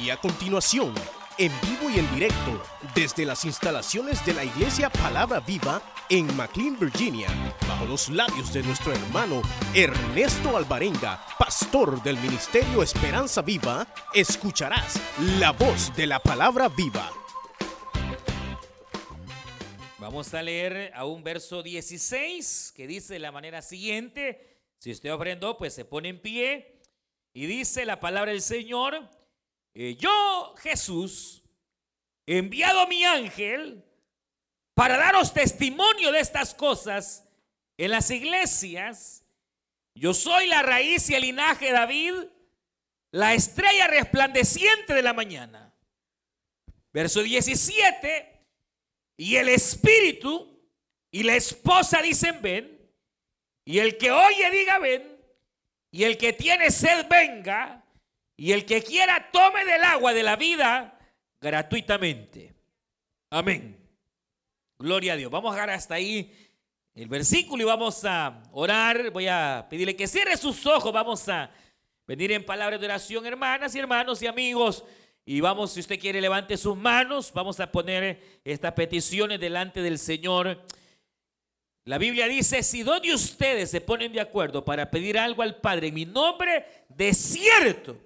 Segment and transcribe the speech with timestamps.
[0.00, 0.92] Y a continuación,
[1.38, 2.62] en vivo y en directo,
[2.94, 5.80] desde las instalaciones de la Iglesia Palabra Viva
[6.10, 7.28] en McLean, Virginia,
[7.66, 9.40] bajo los labios de nuestro hermano
[9.74, 15.00] Ernesto Alvarenga, pastor del Ministerio Esperanza Viva, escucharás
[15.38, 17.10] la voz de la Palabra Viva.
[19.98, 25.12] Vamos a leer a un verso 16 que dice de la manera siguiente, si usted
[25.12, 26.82] ofrendó, pues se pone en pie
[27.32, 29.08] y dice la palabra del Señor,
[29.78, 31.44] eh, yo Jesús,
[32.24, 33.84] he enviado a mi ángel
[34.72, 37.28] para daros testimonio de estas cosas
[37.76, 39.22] en las iglesias.
[39.94, 42.14] Yo soy la raíz y el linaje de David,
[43.10, 45.74] la estrella resplandeciente de la mañana.
[46.90, 48.46] Verso 17.
[49.18, 50.58] Y el espíritu
[51.10, 52.90] y la esposa dicen ven.
[53.66, 55.20] Y el que oye diga ven.
[55.90, 57.85] Y el que tiene sed venga.
[58.36, 60.98] Y el que quiera tome del agua de la vida
[61.40, 62.54] gratuitamente.
[63.30, 63.76] Amén.
[64.78, 65.30] Gloria a Dios.
[65.30, 66.30] Vamos a dejar hasta ahí
[66.94, 69.10] el versículo y vamos a orar.
[69.10, 70.92] Voy a pedirle que cierre sus ojos.
[70.92, 71.50] Vamos a
[72.06, 74.84] venir en palabras de oración, hermanas y hermanos y amigos.
[75.24, 77.32] Y vamos, si usted quiere, levante sus manos.
[77.32, 80.62] Vamos a poner estas peticiones delante del Señor.
[81.84, 85.56] La Biblia dice, si dos de ustedes se ponen de acuerdo para pedir algo al
[85.56, 87.96] Padre en mi nombre, de cierto,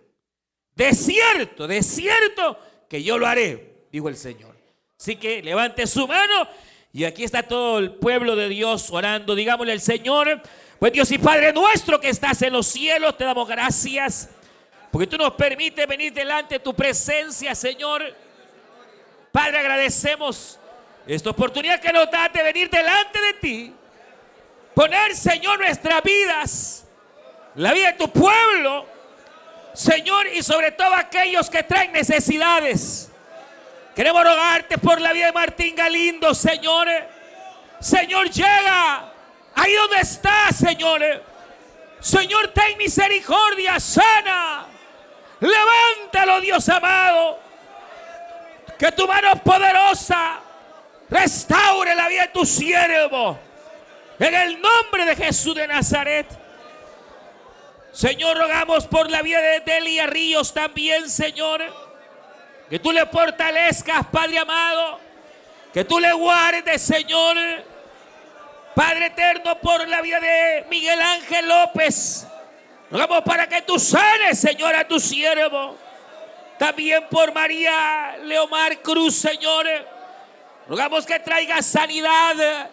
[0.75, 4.57] de cierto, de cierto que yo lo haré, dijo el Señor.
[4.99, 6.49] Así que levante su mano
[6.93, 9.35] y aquí está todo el pueblo de Dios orando.
[9.35, 10.43] Digámosle al Señor,
[10.79, 14.31] pues Dios y Padre nuestro que estás en los cielos, te damos gracias
[14.91, 18.03] porque tú nos permites venir delante de tu presencia, Señor.
[19.31, 20.59] Padre, agradecemos
[21.07, 23.75] esta oportunidad que nos da de venir delante de ti.
[24.75, 26.87] Poner, Señor, nuestras vidas,
[27.55, 28.87] la vida de tu pueblo,
[29.73, 33.11] Señor, y sobre todo aquellos que traen necesidades.
[33.95, 36.89] Queremos rogarte por la vida de Martín Galindo, Señor.
[37.81, 39.13] Señor, llega
[39.55, 41.03] ahí donde está, Señor.
[42.01, 44.67] Señor, ten misericordia, sana.
[45.41, 47.39] Levántalo, Dios amado.
[48.79, 50.41] Que tu mano poderosa
[51.11, 53.39] restaure la vida de tu siervo.
[54.19, 56.40] En el nombre de Jesús de Nazaret.
[57.93, 61.63] Señor, rogamos por la vida de Delia Ríos también, Señor.
[62.69, 65.01] Que tú le fortalezcas, Padre amado.
[65.73, 67.37] Que tú le guardes, Señor.
[68.75, 72.27] Padre eterno, por la vida de Miguel Ángel López.
[72.91, 75.77] Rogamos para que tú sanes, Señor, a tu siervo.
[76.59, 79.67] También por María Leomar Cruz, Señor.
[80.69, 82.69] Rogamos que traiga sanidad.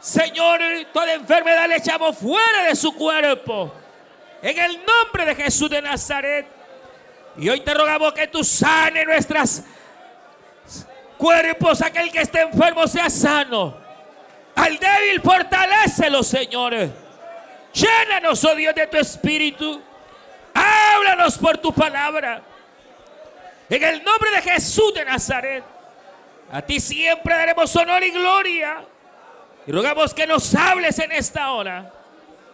[0.00, 0.60] Señor,
[0.92, 3.72] toda enfermedad le echamos fuera de su cuerpo.
[4.42, 6.46] En el nombre de Jesús de Nazaret.
[7.36, 9.64] Y hoy te rogamos que tú sane nuestras
[11.16, 11.82] cuerpos.
[11.82, 13.76] Aquel que esté enfermo sea sano.
[14.54, 16.74] Al débil fortalecelo, Señor.
[17.72, 19.80] Llénanos, oh Dios, de tu espíritu.
[20.54, 22.42] Háblanos por tu palabra.
[23.70, 25.64] En el nombre de Jesús de Nazaret.
[26.50, 28.78] A ti siempre daremos honor y gloria.
[29.66, 31.92] Y rogamos que nos hables en esta hora.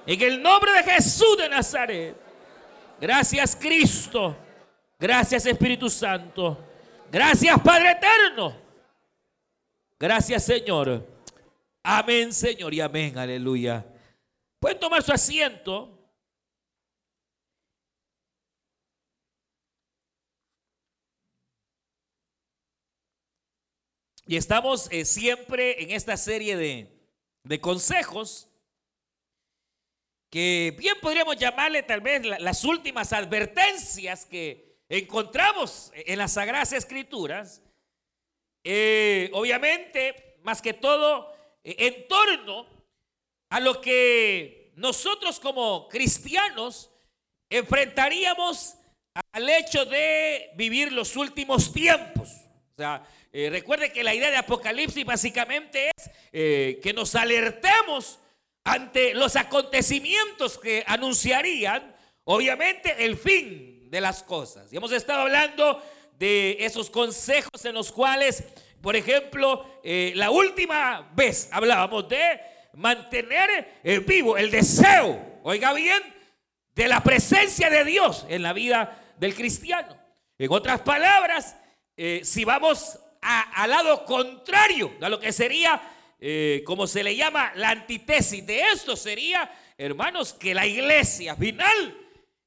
[0.06, 2.16] En el nombre de Jesús de Nazaret.
[3.00, 4.37] Gracias Cristo.
[4.98, 6.59] Gracias Espíritu Santo.
[7.10, 8.56] Gracias Padre Eterno.
[9.98, 11.06] Gracias Señor.
[11.82, 13.16] Amén Señor y amén.
[13.19, 13.84] Aleluya.
[14.60, 15.91] Pueden tomar su asiento.
[24.26, 26.91] Y estamos eh, siempre en esta serie de,
[27.43, 28.48] de, consejos
[30.34, 37.62] que bien podríamos llamarle tal vez las últimas advertencias que encontramos en las Sagradas Escrituras.
[38.64, 42.66] Eh, obviamente, más que todo, eh, en torno
[43.48, 46.90] a lo que nosotros como cristianos
[47.48, 48.74] enfrentaríamos
[49.30, 52.28] al hecho de vivir los últimos tiempos.
[52.72, 58.19] O sea, eh, recuerde que la idea de Apocalipsis básicamente es que nos alertemos
[58.64, 61.94] ante los acontecimientos que anunciarían,
[62.25, 64.72] obviamente, el fin de las cosas.
[64.72, 65.82] Y hemos estado hablando
[66.19, 68.43] de esos consejos en los cuales,
[68.81, 72.40] por ejemplo, eh, la última vez hablábamos de
[72.72, 76.02] mantener eh, vivo el deseo, oiga bien,
[76.75, 79.96] de la presencia de Dios en la vida del cristiano.
[80.38, 81.56] En otras palabras,
[81.96, 85.81] eh, si vamos al lado contrario a lo que sería,
[86.26, 91.99] eh, como se le llama, la antítesis de esto, sería, hermanos, que la iglesia final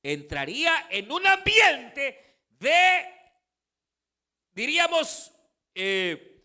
[0.02, 3.06] entraría en un ambiente de
[4.54, 5.32] diríamos,
[5.76, 6.42] eh,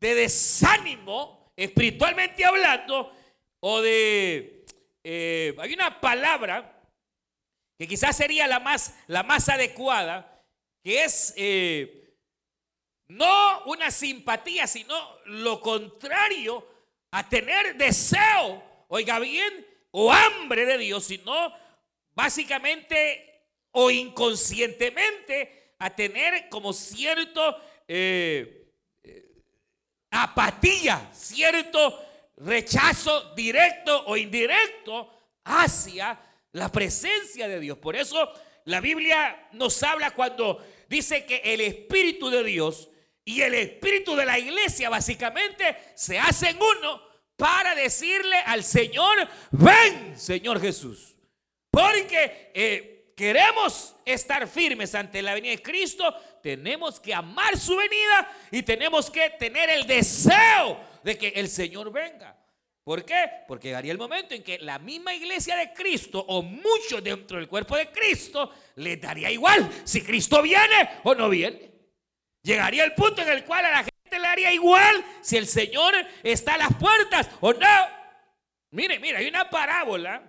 [0.00, 3.16] de desánimo, espiritualmente hablando,
[3.60, 4.66] o de,
[5.04, 6.82] eh, hay una palabra
[7.78, 10.44] que quizás sería la más, la más adecuada,
[10.82, 11.34] que es
[13.12, 14.94] no una simpatía, sino
[15.26, 16.66] lo contrario
[17.10, 21.52] a tener deseo, oiga bien, o hambre de Dios, sino
[22.14, 27.56] básicamente o inconscientemente a tener como cierto
[27.86, 28.70] eh,
[29.02, 29.42] eh,
[30.10, 31.98] apatía, cierto
[32.36, 35.10] rechazo directo o indirecto
[35.44, 36.18] hacia
[36.52, 37.78] la presencia de Dios.
[37.78, 38.32] Por eso
[38.64, 42.88] la Biblia nos habla cuando dice que el Espíritu de Dios
[43.24, 47.00] y el Espíritu de la iglesia básicamente se hacen uno
[47.36, 51.16] para decirle al Señor, ven Señor Jesús.
[51.70, 58.30] Porque eh, queremos estar firmes ante la venida de Cristo, tenemos que amar su venida
[58.50, 62.36] y tenemos que tener el deseo de que el Señor venga.
[62.84, 63.30] ¿Por qué?
[63.46, 67.46] Porque llegaría el momento en que la misma iglesia de Cristo o muchos dentro del
[67.46, 71.71] cuerpo de Cristo les daría igual si Cristo viene o no viene.
[72.42, 75.94] Llegaría el punto en el cual a la gente le haría igual si el Señor
[76.22, 78.02] está a las puertas o no.
[78.70, 80.22] Mire, mire, hay una parábola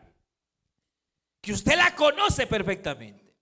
[1.41, 3.35] que usted la conoce perfectamente.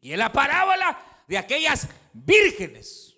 [0.00, 3.16] Y es la parábola de aquellas vírgenes.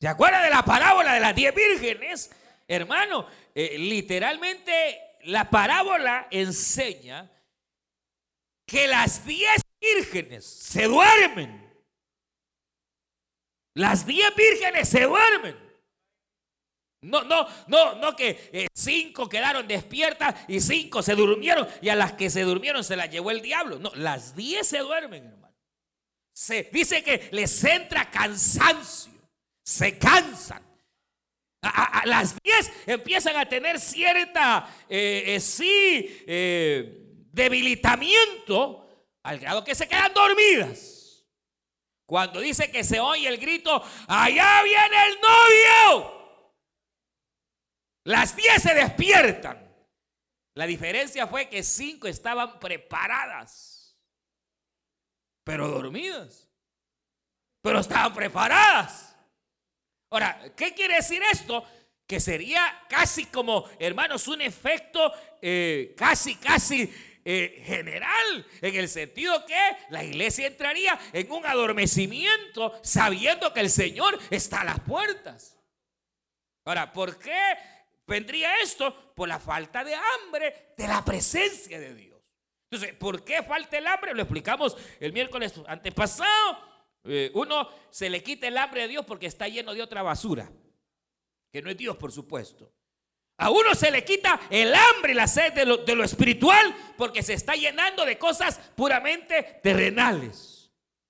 [0.00, 2.30] ¿Se acuerda de la parábola de las diez vírgenes?
[2.68, 7.30] Hermano, eh, literalmente la parábola enseña
[8.66, 11.67] que las diez vírgenes se duermen.
[13.78, 15.56] Las diez vírgenes se duermen.
[17.00, 21.94] No, no, no, no que eh, cinco quedaron despiertas y cinco se durmieron y a
[21.94, 23.78] las que se durmieron se las llevó el diablo.
[23.78, 25.54] No, las diez se duermen, hermano.
[26.32, 29.12] Se dice que les entra cansancio,
[29.64, 30.66] se cansan.
[31.62, 36.24] A, las 10 empiezan a tener cierta, eh, eh, sí,
[37.32, 40.97] debilitamiento al grado que se quedan dormidas.
[42.08, 46.52] Cuando dice que se oye el grito, allá viene el novio.
[48.04, 49.68] Las 10 se despiertan.
[50.54, 53.94] La diferencia fue que cinco estaban preparadas,
[55.44, 56.48] pero dormidas.
[57.60, 59.14] Pero estaban preparadas.
[60.08, 61.62] Ahora, ¿qué quiere decir esto?
[62.06, 65.12] Que sería casi como, hermanos, un efecto
[65.42, 66.90] eh, casi, casi
[67.30, 69.60] eh, general, en el sentido que
[69.90, 75.58] la iglesia entraría en un adormecimiento sabiendo que el Señor está a las puertas.
[76.64, 77.38] Ahora, ¿por qué
[78.06, 79.12] vendría esto?
[79.14, 82.18] Por la falta de hambre de la presencia de Dios.
[82.70, 84.14] Entonces, ¿por qué falta el hambre?
[84.14, 86.58] Lo explicamos el miércoles antepasado.
[87.04, 90.50] Eh, uno se le quita el hambre de Dios porque está lleno de otra basura,
[91.52, 92.72] que no es Dios, por supuesto.
[93.38, 97.34] A uno se le quita el hambre y la sed de lo, espiritual porque se
[97.34, 100.56] está llenando de cosas puramente terrenales.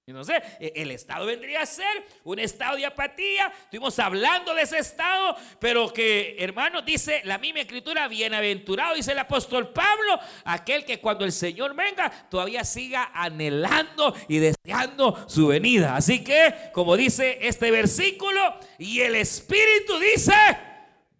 [0.07, 1.87] No sé, e, el estado vendría a ser
[2.25, 3.53] un estado de apatía.
[3.65, 9.19] Estuvimos hablando de ese estado, pero que, hermano, dice la misma escritura, bienaventurado, dice el
[9.19, 15.97] apóstol Pablo, aquel que cuando el Señor venga todavía siga anhelando y deseando su venida.
[15.97, 20.33] Así que, como dice este versículo, y el Espíritu dice,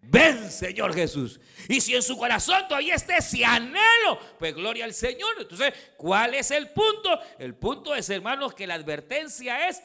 [0.09, 1.39] ven Señor Jesús.
[1.67, 5.29] Y si en su corazón todavía está ese anhelo, pues gloria al Señor.
[5.39, 7.19] Entonces, ¿cuál es el punto?
[7.37, 9.81] El punto es, hermanos, que la advertencia es,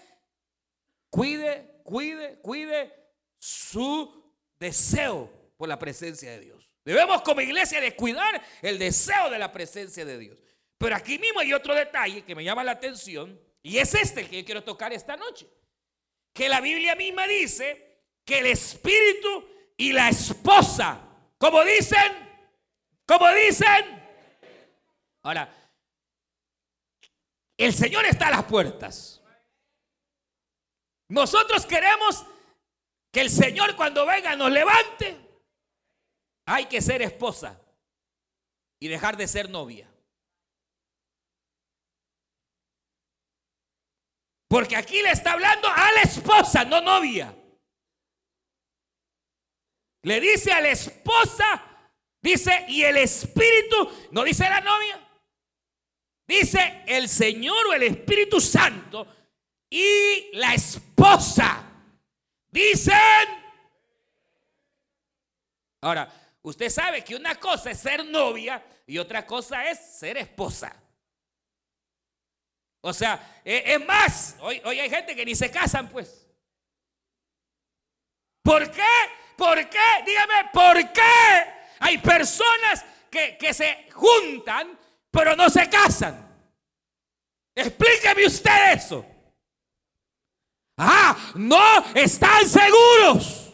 [1.10, 2.92] cuide, cuide, cuide
[3.38, 6.70] su deseo por la presencia de Dios.
[6.84, 10.38] Debemos como iglesia de cuidar el deseo de la presencia de Dios.
[10.78, 14.40] Pero aquí mismo hay otro detalle que me llama la atención y es este que
[14.40, 15.46] yo quiero tocar esta noche.
[16.32, 21.04] Que la Biblia misma dice que el espíritu y la esposa
[21.44, 22.10] como dicen,
[23.06, 24.02] como dicen.
[25.22, 25.46] Ahora,
[27.58, 29.22] el Señor está a las puertas.
[31.10, 32.24] Nosotros queremos
[33.12, 35.20] que el Señor cuando venga nos levante.
[36.46, 37.60] Hay que ser esposa
[38.80, 39.86] y dejar de ser novia.
[44.48, 47.36] Porque aquí le está hablando a la esposa, no novia.
[50.04, 51.62] Le dice a la esposa,
[52.20, 55.00] dice, y el espíritu, no dice la novia,
[56.26, 59.06] dice el Señor o el Espíritu Santo
[59.70, 61.64] y la esposa.
[62.50, 62.94] Dicen,
[65.80, 70.76] ahora, usted sabe que una cosa es ser novia y otra cosa es ser esposa.
[72.82, 76.23] O sea, e, es más, hoy, hoy hay gente que ni se casan, pues.
[78.44, 78.82] ¿Por qué?
[79.36, 79.78] ¿Por qué?
[80.06, 81.44] Dígame, ¿por qué
[81.80, 84.78] hay personas que, que se juntan
[85.10, 86.28] pero no se casan?
[87.54, 89.06] Explíqueme usted eso.
[90.76, 93.52] Ah, no están seguros.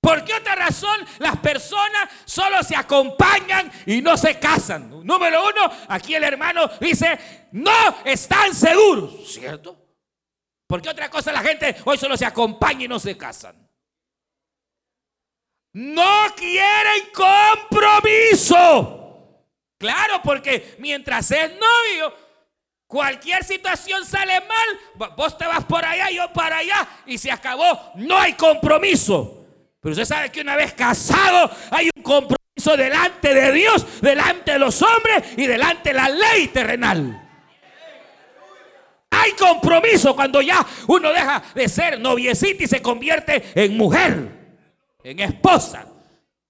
[0.00, 4.90] ¿Por qué otra razón las personas solo se acompañan y no se casan?
[5.06, 9.83] Número uno, aquí el hermano dice, no están seguros, ¿cierto?
[10.74, 13.54] ¿Por qué otra cosa la gente hoy solo se acompaña y no se casan?
[15.74, 18.90] No quieren compromiso.
[19.78, 22.12] Claro, porque mientras es novio,
[22.88, 27.92] cualquier situación sale mal, vos te vas por allá, yo para allá, y se acabó.
[27.94, 29.46] No hay compromiso.
[29.78, 34.58] Pero usted sabe que una vez casado hay un compromiso delante de Dios, delante de
[34.58, 37.23] los hombres y delante de la ley terrenal.
[39.24, 44.28] Hay compromiso cuando ya uno deja de ser noviecita y se convierte en mujer,
[45.02, 45.86] en esposa.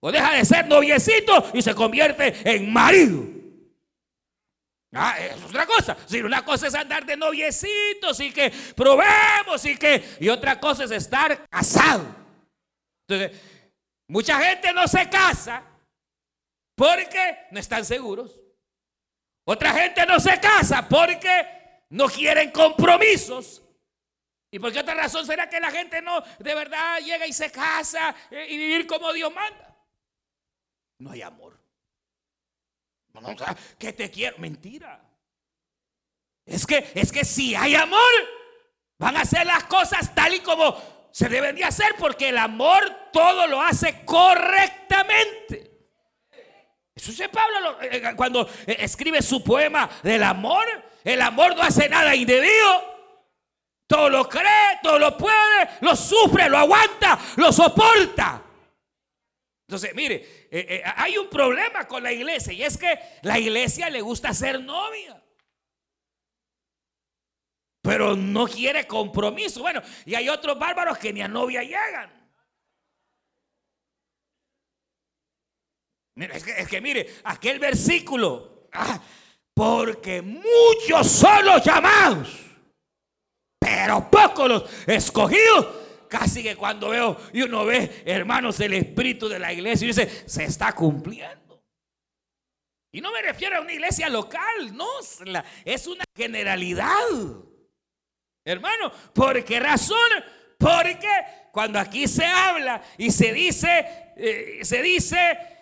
[0.01, 3.23] O deja de ser noviecito y se convierte en marido.
[4.93, 5.97] Ah, es otra cosa.
[6.07, 10.85] Si una cosa es andar de noviecitos y que probemos y que y otra cosa
[10.85, 12.05] es estar casado.
[13.07, 13.41] Entonces,
[14.09, 15.63] mucha gente no se casa
[16.75, 18.33] porque no están seguros.
[19.45, 21.64] Otra gente no se casa porque
[21.95, 23.63] no quieren compromisos.
[24.51, 27.53] ¿Y por qué otra razón será que la gente no de verdad llega y se
[27.53, 29.77] casa eh, y vivir como Dios manda?
[30.99, 31.57] No hay amor.
[33.13, 33.21] No,
[33.79, 34.39] te quiero.
[34.39, 35.01] Mentira.
[36.45, 38.01] Es que, es que si hay amor,
[38.99, 40.77] van a hacer las cosas tal y como
[41.13, 45.74] se deben de hacer porque el amor todo lo hace correctamente.
[46.95, 50.65] Eso es Pablo eh, eh, cuando eh, escribe su poema del amor.
[51.03, 52.95] El amor no hace nada indebido.
[53.87, 58.43] Todo lo cree, todo lo puede, lo sufre, lo aguanta, lo soporta.
[59.67, 60.49] Entonces, mire,
[60.97, 65.21] hay un problema con la iglesia y es que la iglesia le gusta ser novia
[67.85, 69.61] pero no quiere compromiso.
[69.61, 72.24] Bueno, y hay otros bárbaros que ni a novia llegan.
[76.17, 79.01] Es, que, mire, aquel versículo, ah,
[79.53, 82.29] porque muchos son los llamados,
[83.59, 85.83] pero pocos los escogidos.
[86.09, 90.23] Casi que cuando veo y uno ve, hermanos, el espíritu de la iglesia y dice,
[90.27, 91.65] se está cumpliendo.
[92.93, 94.87] Y no me refiero a una iglesia local, no,
[95.65, 96.87] es una generalidad.
[98.45, 99.99] Hermano, ¿por qué razón?
[100.57, 101.09] Porque
[101.51, 105.54] cuando aquí se habla y se dice, eh, se dice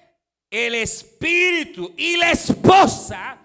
[0.52, 3.38] el espíritu y la esposa,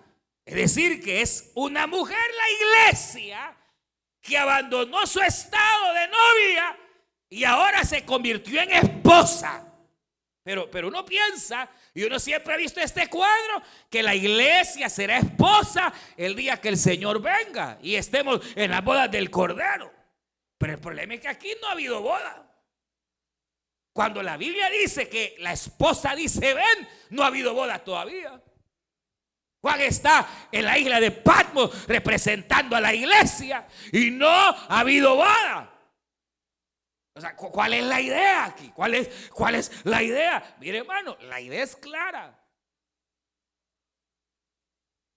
[0.44, 3.58] es decir, que es una mujer la iglesia
[4.22, 6.78] que abandonó su estado de novia
[7.30, 9.64] y ahora se convirtió en esposa.
[10.44, 15.18] Pero, pero uno piensa, y uno siempre ha visto este cuadro, que la iglesia será
[15.18, 19.94] esposa el día que el Señor venga y estemos en la boda del Cordero.
[20.58, 22.47] Pero el problema es que aquí no ha habido boda.
[23.98, 28.40] Cuando la Biblia dice que la esposa dice ven, no ha habido boda todavía.
[29.60, 35.16] Juan está en la isla de Patmos representando a la iglesia y no ha habido
[35.16, 35.74] boda.
[37.16, 38.70] O sea, ¿cuál es la idea aquí?
[38.70, 40.58] ¿Cuál es, ¿Cuál es la idea?
[40.60, 42.40] Mire, hermano, la idea es clara.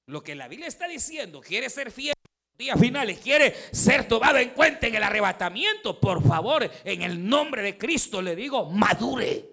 [0.06, 2.14] Lo que la Biblia está diciendo, quiere ser fiel
[2.60, 7.62] días finales, quiere ser tomado en cuenta en el arrebatamiento, por favor, en el nombre
[7.62, 9.48] de Cristo le digo, madure.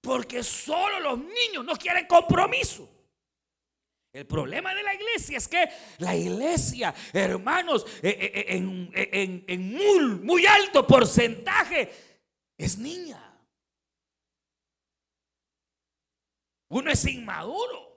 [0.00, 2.88] Porque solo los niños no quieren compromiso.
[4.12, 5.68] El problema de la iglesia es que
[5.98, 11.90] la iglesia, hermanos, eh, eh, eh, en, muy, muy alto porcentaje
[12.58, 13.18] es niña.
[16.68, 17.91] Uno es inmaduro.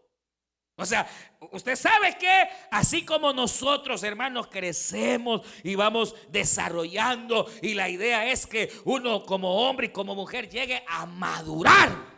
[0.78, 1.08] O sea,
[1.52, 8.46] usted sabe que así como nosotros, hermanos, crecemos y vamos desarrollando y la idea es
[8.46, 12.16] que uno como hombre y como mujer llegue a madurar.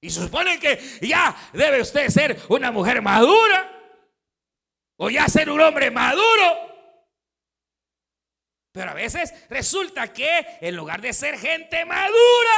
[0.00, 3.72] Y se supone que ya debe usted ser una mujer madura.
[4.98, 6.66] O ya ser un hombre maduro.
[8.72, 12.52] Pero a veces resulta que en lugar de ser gente madura,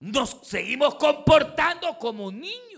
[0.00, 2.77] nos seguimos comportando como niños.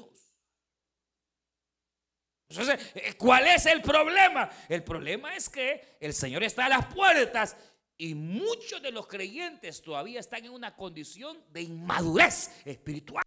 [2.51, 4.51] Entonces, ¿cuál es el problema?
[4.69, 7.57] El problema es que el Señor está a las puertas
[7.97, 13.25] y muchos de los creyentes todavía están en una condición de inmadurez espiritual.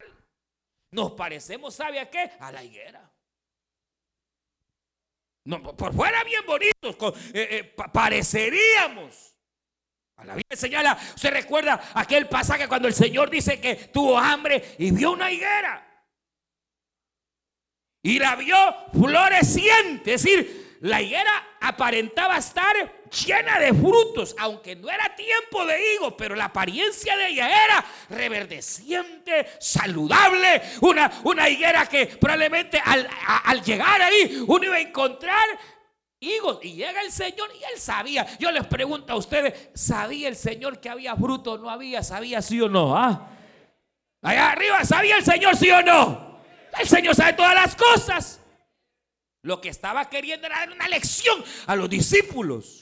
[0.92, 2.32] nos parecemos, ¿sabe a qué?
[2.40, 3.12] A la higuera.
[5.78, 6.96] Por fuera bien bonitos,
[7.34, 9.36] eh, eh, pareceríamos.
[10.18, 14.76] A la Biblia señala, se recuerda aquel pasaje cuando el Señor dice que tuvo hambre
[14.78, 15.93] y vio una higuera.
[18.04, 18.58] Y la vio
[18.92, 21.32] floreciente, es decir, la higuera
[21.62, 22.76] aparentaba estar
[23.26, 27.86] llena de frutos, aunque no era tiempo de higo, pero la apariencia de ella era
[28.10, 33.08] reverdeciente, saludable, una, una higuera que probablemente al,
[33.46, 35.46] al llegar ahí uno iba a encontrar
[36.20, 36.60] higos.
[36.62, 38.28] Y llega el Señor y él sabía.
[38.38, 41.58] Yo les pregunto a ustedes, ¿sabía el Señor que había fruto?
[41.58, 42.04] ¿No había?
[42.04, 42.98] ¿Sabía sí o no?
[42.98, 43.30] ¿Ah?
[44.22, 46.33] Allá arriba, ¿sabía el Señor sí o no?
[46.80, 48.40] El Señor sabe todas las cosas.
[49.44, 52.82] Lo que estaba queriendo era dar una lección a los discípulos.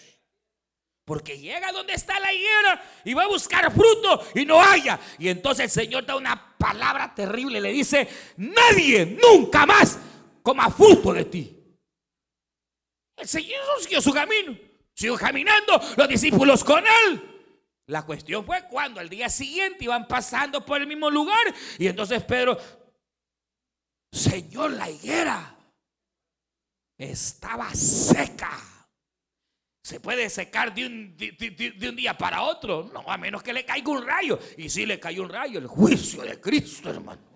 [1.04, 5.00] Porque llega donde está la higuera y va a buscar fruto y no haya.
[5.18, 7.60] Y entonces el Señor da una palabra terrible.
[7.60, 8.08] Le dice,
[8.38, 9.98] nadie nunca más
[10.44, 11.58] coma fruto de ti.
[13.18, 14.56] El Señor siguió su camino.
[14.94, 17.32] Siguió caminando los discípulos con él.
[17.88, 21.54] La cuestión fue cuando al día siguiente iban pasando por el mismo lugar.
[21.78, 22.58] Y entonces Pedro,
[24.12, 25.56] Señor, la higuera
[26.98, 28.60] estaba seca.
[29.84, 32.84] ¿Se puede secar de un, día para otro?
[32.94, 34.39] No, a menos que le caiga un rayo.
[34.58, 37.32] Y si le cayó un rayo, el juicio de Cristo, hermano.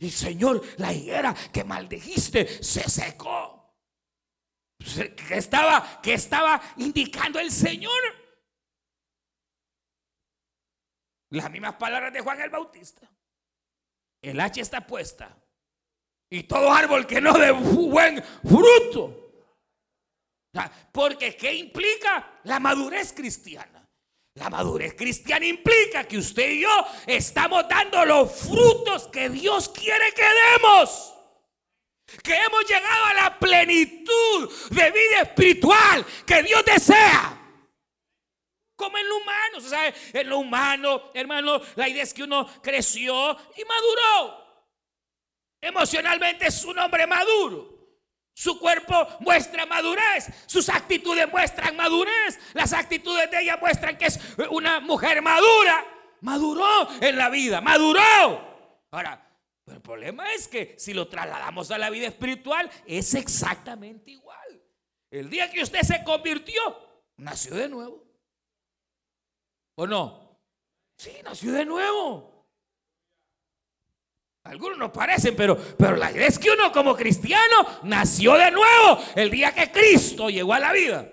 [0.00, 3.74] Y, Señor, la higuera que maldijiste se secó.
[4.78, 8.00] ¿Qué estaba, que estaba indicando el Señor?
[11.30, 13.10] Las mismas palabras de Juan el Bautista.
[14.26, 15.36] El hacha está puesta
[16.28, 19.22] y todo árbol que no dé buen fruto.
[20.90, 23.88] Porque ¿qué implica la madurez cristiana?
[24.34, 30.12] La madurez cristiana implica que usted y yo estamos dando los frutos que Dios quiere
[30.12, 31.14] que demos.
[32.20, 37.45] Que hemos llegado a la plenitud de vida espiritual que Dios desea.
[38.76, 39.94] Como en lo humano, ¿sabe?
[40.12, 44.46] En lo humano, hermano, la idea es que uno creció y maduró.
[45.60, 47.74] Emocionalmente es un hombre maduro.
[48.34, 54.20] Su cuerpo muestra madurez, sus actitudes muestran madurez, las actitudes de ella muestran que es
[54.50, 55.84] una mujer madura.
[56.20, 58.84] Maduró en la vida, maduró.
[58.90, 59.26] Ahora,
[59.66, 64.62] el problema es que si lo trasladamos a la vida espiritual, es exactamente igual.
[65.10, 66.60] El día que usted se convirtió,
[67.16, 68.04] nació de nuevo.
[69.76, 70.38] ¿O no?
[70.96, 72.34] Sí, nació de nuevo.
[74.44, 79.00] Algunos no parecen, pero, pero la idea es que uno como cristiano nació de nuevo
[79.14, 81.10] el día que Cristo llegó a la vida.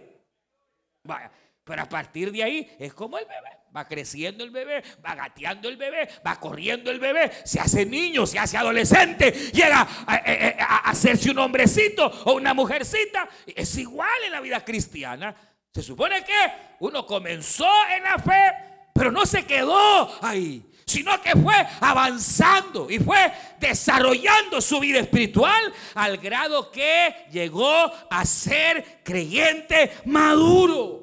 [1.03, 1.31] Vaya,
[1.63, 3.49] pero a partir de ahí es como el bebé.
[3.75, 8.27] Va creciendo el bebé, va gateando el bebé, va corriendo el bebé, se hace niño,
[8.27, 13.27] se hace adolescente, llega a, a hacerse un hombrecito o una mujercita.
[13.47, 15.35] Es igual en la vida cristiana.
[15.73, 21.31] Se supone que uno comenzó en la fe, pero no se quedó ahí sino que
[21.31, 29.91] fue avanzando y fue desarrollando su vida espiritual al grado que llegó a ser creyente
[30.05, 31.01] maduro.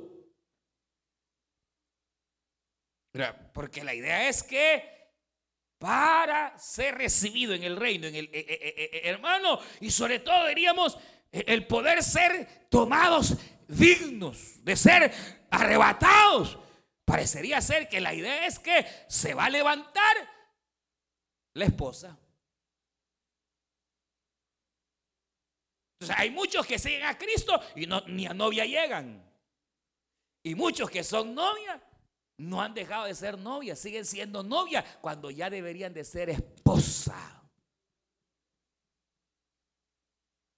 [3.53, 5.01] Porque la idea es que
[5.79, 10.47] para ser recibido en el reino, en el eh, eh, eh, hermano, y sobre todo
[10.47, 10.99] diríamos
[11.33, 13.35] el poder ser tomados
[13.71, 15.13] dignos, de ser
[15.51, 16.59] arrebatados
[17.11, 20.17] Parecería ser que la idea es que se va a levantar
[21.55, 22.17] la esposa.
[25.95, 29.29] Entonces hay muchos que siguen a Cristo y no, ni a novia llegan.
[30.45, 31.83] Y muchos que son novias
[32.37, 37.43] no han dejado de ser novias, siguen siendo novias cuando ya deberían de ser esposa.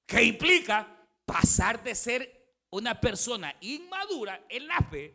[0.07, 2.42] ¿Qué implica pasar de ser
[2.73, 5.15] una persona inmadura en la fe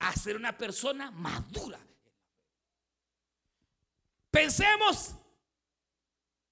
[0.00, 1.78] a ser una persona madura.
[4.30, 5.14] Pensemos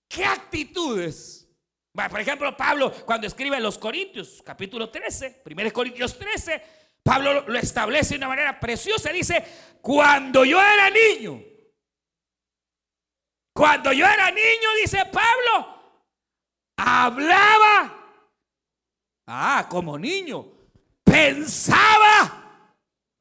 [0.09, 1.49] qué actitudes.
[1.93, 6.63] por ejemplo, Pablo cuando escribe los Corintios, capítulo 13, 1 Corintios 13,
[7.03, 9.11] Pablo lo establece de una manera preciosa.
[9.11, 9.45] Dice,
[9.81, 11.43] cuando yo era niño,
[13.53, 16.03] cuando yo era niño, dice Pablo,
[16.77, 17.96] hablaba,
[19.27, 20.47] ah, como niño,
[21.05, 22.63] pensaba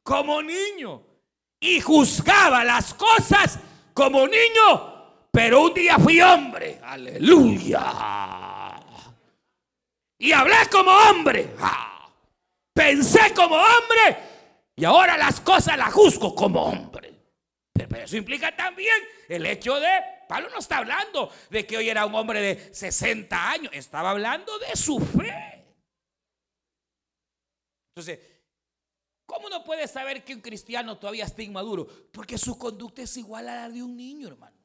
[0.04, 1.02] como niño
[1.60, 3.60] y juzgaba las cosas
[3.94, 7.84] como niño, pero un día fui hombre, aleluya.
[10.18, 11.56] Y hablé como hombre,
[12.74, 14.18] pensé como hombre
[14.76, 17.13] y ahora las cosas las juzgo como hombre.
[17.74, 18.96] Pero eso implica también
[19.28, 19.89] el hecho de,
[20.28, 24.58] Pablo no está hablando de que hoy era un hombre de 60 años, estaba hablando
[24.60, 25.55] de su fe.
[27.95, 28.19] Entonces,
[29.25, 31.88] ¿cómo no puede saber que un cristiano todavía está inmaduro?
[32.12, 34.58] Porque su conducta es igual a la de un niño, hermano.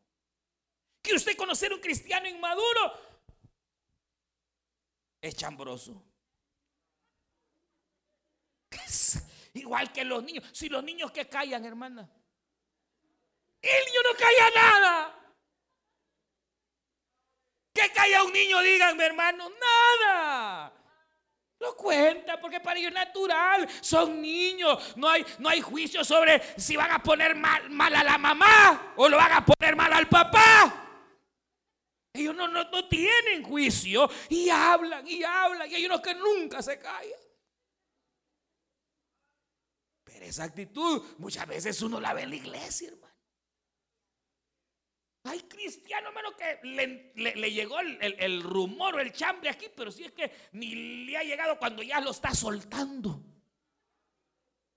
[1.00, 2.92] ¿Quiere usted conocer un cristiano inmaduro?
[5.22, 6.02] Es chambroso.
[9.54, 10.50] igual que los niños.
[10.52, 12.10] Si los niños que callan, hermana.
[13.62, 15.34] El niño no calla nada.
[17.72, 18.60] ¿Qué calla un niño?
[18.60, 19.48] Díganme, hermano.
[19.50, 20.79] Nada.
[21.60, 23.68] Lo cuenta porque para ellos es natural.
[23.82, 24.96] Son niños.
[24.96, 28.94] No hay, no hay juicio sobre si van a poner mal, mal a la mamá
[28.96, 30.88] o lo van a poner mal al papá.
[32.14, 35.70] Ellos no, no, no tienen juicio y hablan y hablan.
[35.70, 37.20] Y hay unos que nunca se callan.
[40.02, 43.09] Pero esa actitud muchas veces uno la ve en la iglesia, hermano.
[45.30, 46.58] Hay cristiano, menos que
[47.14, 51.22] le, llegó el, rumor o el chambre aquí, pero si es que ni le ha
[51.22, 53.22] llegado cuando ya lo está soltando.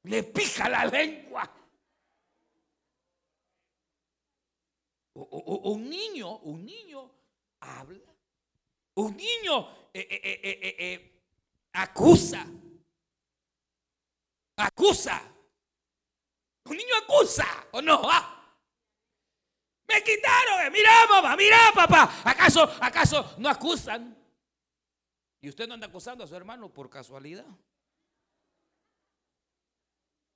[0.03, 1.51] Le pica la lengua.
[5.15, 7.11] O, un niño, un niño
[7.61, 8.13] habla.
[8.93, 11.21] Un niño eh, eh, eh,
[11.73, 12.45] acusa.
[14.57, 15.19] Acusa.
[16.65, 18.01] Un niño acusa, ¿o no?
[18.03, 18.42] Ah.
[19.93, 20.71] Me quitaron.
[20.71, 22.21] Mira, mamá, mira, papá.
[22.23, 24.17] ¿Acaso, acaso no acusan?
[25.39, 27.45] Y usted no anda acusando a su hermano por casualidad.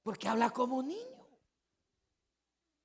[0.03, 1.27] Porque habla como niño.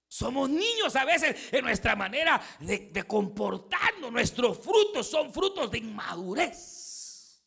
[0.08, 4.10] Somos niños a veces en nuestra manera de, comportarnos.
[4.10, 7.42] Nuestros frutos son frutos de inmadurez.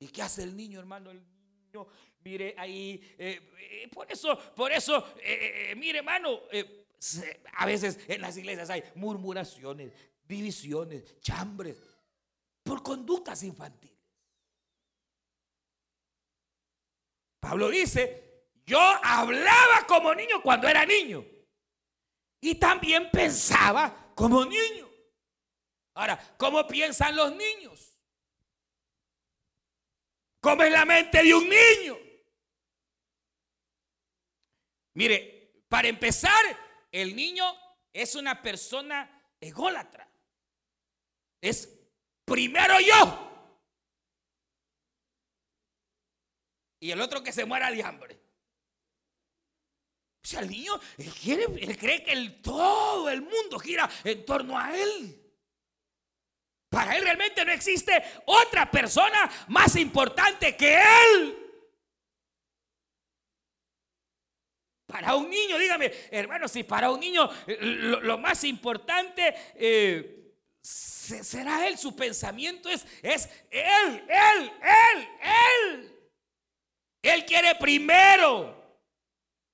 [0.00, 1.10] ¿Y qué hace el niño, hermano?
[1.10, 1.86] El niño,
[2.20, 6.42] mire ahí, eh, eh, por eso, por eso, eh, mire, hermano,
[7.54, 9.92] a veces en las iglesias hay murmuraciones,
[10.24, 11.76] divisiones, chambres,
[12.62, 13.96] por conductas infantiles.
[17.40, 21.24] Pablo dice, yo hablaba como niño cuando era niño
[22.40, 24.88] y también pensaba como niño.
[25.94, 27.98] Ahora, ¿cómo piensan los niños?
[30.40, 31.96] ¿Cómo es la mente de un niño?
[34.94, 37.44] Mire, para empezar, el niño
[37.92, 40.08] es una persona ególatra.
[41.40, 41.68] Es
[42.24, 43.24] primero yo.
[46.80, 48.20] Y el otro que se muera de hambre.
[50.22, 54.58] O sea, el niño, él, quiere, cree que el, todo el mundo gira en torno
[54.58, 55.24] a él.
[56.68, 61.47] Para él realmente no existe otra persona más importante que él.
[64.98, 71.68] Para un niño, dígame, hermano, si para un niño eh, lo, más importante eh, será
[71.68, 76.10] él, su pensamiento es, es él, él, él, él.
[77.00, 78.76] Él quiere primero.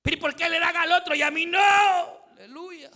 [0.03, 1.61] ¿Y por qué le dan al otro y a mí no?
[2.31, 2.91] Aleluya.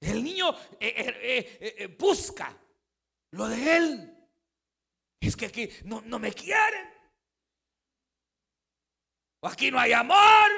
[0.00, 2.52] El niño eh, busca
[3.30, 4.28] lo de él.
[5.20, 6.95] Es que aquí no, no me quieren
[9.46, 10.50] aquí no hay amor.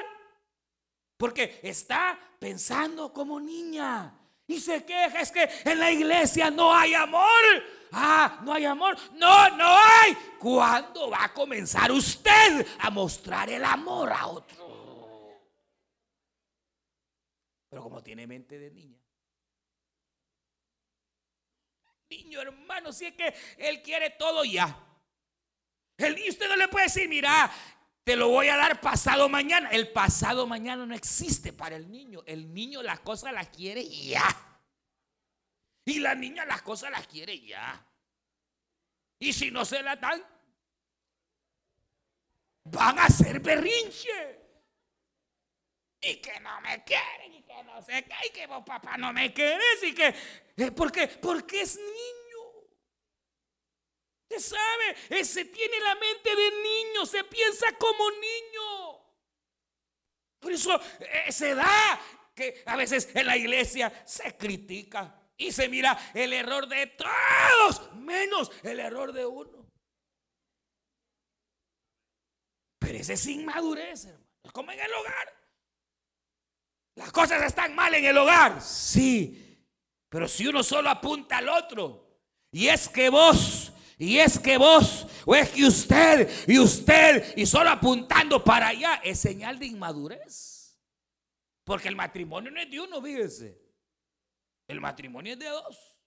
[1.17, 4.15] Porque está pensando como niña.
[4.47, 7.29] Y se queja, es que en la iglesia no hay amor.
[7.91, 8.97] Ah, no hay amor.
[9.13, 10.15] No, no hay.
[10.39, 15.39] ¿Cuándo va a comenzar usted a mostrar el amor a otro?
[17.69, 18.99] Pero como tiene mente de niña.
[22.09, 24.65] Niño hermano, si es que él quiere todo ya.
[25.99, 27.51] Niño usted no le puede decir, mira,
[28.03, 29.69] te lo voy a dar pasado mañana.
[29.69, 32.23] El pasado mañana no existe para el niño.
[32.25, 34.23] El niño las cosas las quiere ya.
[35.85, 37.85] Y la niña las cosas las quiere ya.
[39.19, 40.23] Y si no se la dan,
[42.63, 44.39] van a ser berrinche.
[46.01, 49.11] Y que no me quieren, y que no sé qué, y que vos papá no
[49.11, 50.15] me quieres, y que...
[50.55, 51.07] Eh, ¿Por qué?
[51.07, 52.18] Porque es niño.
[54.29, 58.99] Usted sabe, ese tiene la mente de niño, se piensa como niño.
[60.39, 61.99] Por eso eh, se da
[62.35, 67.91] que a veces en la iglesia se critica y se mira el error de todos,
[67.95, 69.67] menos el error de uno.
[72.77, 74.25] Pero ese es inmadurez, hermano.
[74.43, 75.33] Es como en el hogar.
[76.95, 79.65] Las cosas están mal en el hogar, sí.
[80.07, 82.09] Pero si uno solo apunta al otro,
[82.51, 83.68] y es que vos
[84.01, 89.01] y es que vos, o es que usted, y usted, y solo apuntando para allá,
[89.03, 90.79] es señal de inmadurez.
[91.65, 93.61] Porque el matrimonio no es de uno, fíjense.
[94.69, 95.97] El matrimonio es de dos.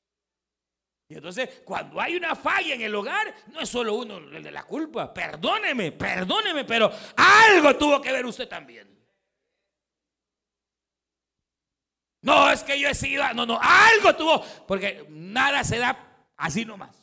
[1.07, 4.51] Y entonces, cuando hay una falla en el hogar, no es solo uno el de
[4.51, 5.13] la culpa.
[5.13, 8.89] Perdóneme, perdóneme, pero algo tuvo que ver usted también.
[12.23, 16.65] No, es que yo he sido, no, no, algo tuvo, porque nada se da así
[16.65, 17.02] nomás.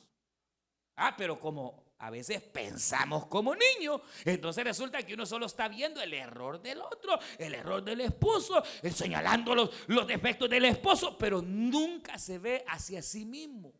[1.01, 6.01] Ah, pero como a veces pensamos como niños, entonces resulta que uno solo está viendo
[6.01, 12.17] el error del otro, el error del esposo, señalando los, defectos del esposo, pero nunca
[12.17, 13.71] se ve hacia sí mismo.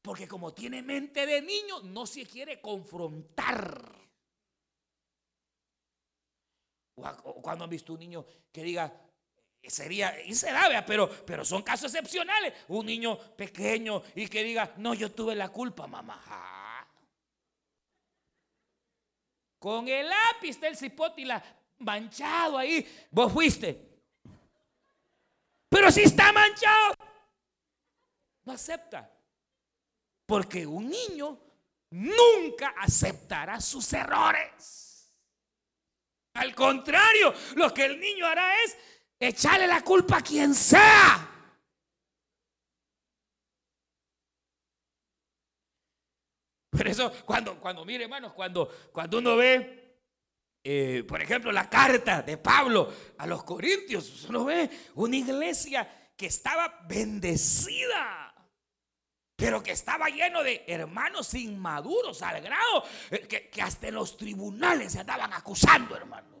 [0.00, 3.94] Porque como tiene mente de niño, no se quiere confrontar.
[7.42, 8.90] Cuando han visto un niño que diga,
[9.66, 12.54] sería, y será, pero, pero son casos excepcionales.
[12.68, 16.86] Un niño pequeño y que diga, no, yo tuve la culpa, mamá.
[19.58, 21.42] Con el lápiz del cipótila
[21.78, 23.86] manchado ahí, vos fuiste.
[25.68, 26.94] Pero si está manchado,
[28.44, 29.10] no acepta.
[30.26, 31.38] Porque un niño
[31.90, 35.12] nunca aceptará sus errores.
[36.34, 38.76] Al contrario, lo que el niño hará es
[39.18, 41.24] echarle la culpa a quien sea.
[46.70, 49.98] Por eso, cuando, cuando mire, hermanos, cuando, cuando uno ve,
[50.62, 56.26] eh, por ejemplo, la carta de Pablo a los Corintios, uno ve una iglesia que
[56.26, 58.28] estaba bendecida
[59.38, 64.16] pero que estaba lleno de hermanos inmaduros al grado eh, que, que, hasta en los
[64.16, 66.37] tribunales se andaban acusando, hermano.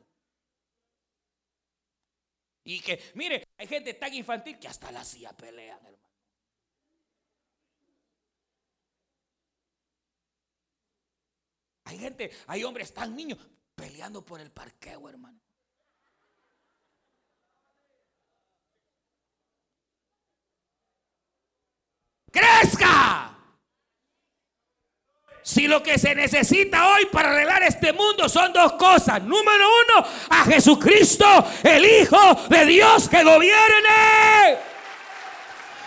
[2.68, 6.12] Y que, mire, hay gente tan infantil que hasta la silla pelean, hermano.
[11.84, 13.38] Hay gente, hay hombres tan niños
[13.74, 15.40] peleando por el parqueo, hermano.
[22.30, 23.37] crezca.
[25.48, 29.22] Si lo que se necesita hoy para arreglar este mundo son dos cosas.
[29.22, 31.24] Número uno, a Jesucristo,
[31.62, 34.58] el Hijo de Dios que gobierne.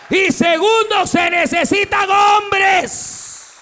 [0.09, 3.53] Y segundo, se necesitan hombres.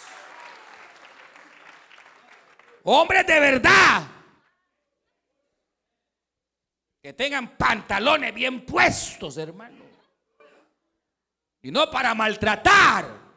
[2.84, 4.04] Hombres de verdad.
[7.04, 9.84] Que tengan pantalones bien puestos, hermano.
[11.62, 13.29] Y no para maltratar.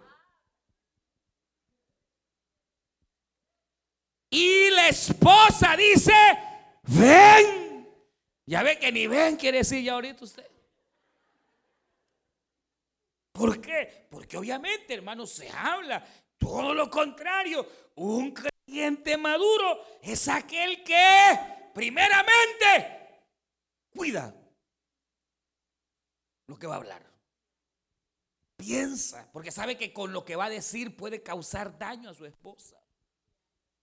[4.32, 6.14] Y la esposa dice,
[6.84, 7.86] ven.
[8.46, 10.50] Ya ve que ni ven quiere decir ya ahorita usted.
[13.30, 14.06] ¿Por qué?
[14.10, 16.02] Porque obviamente, hermano, se habla
[16.38, 17.66] todo lo contrario.
[17.96, 21.38] Un creyente maduro es aquel que,
[21.74, 23.26] primeramente,
[23.94, 24.34] cuida
[26.46, 27.12] lo que va a hablar
[28.56, 32.24] piensa, porque sabe que con lo que va a decir puede causar daño a su
[32.24, 32.81] esposa.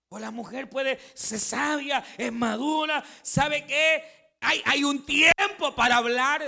[0.10, 4.04] O la mujer puede ser sabia, es madura, sabe que
[4.42, 6.44] hay, hay un tiempo para hablar,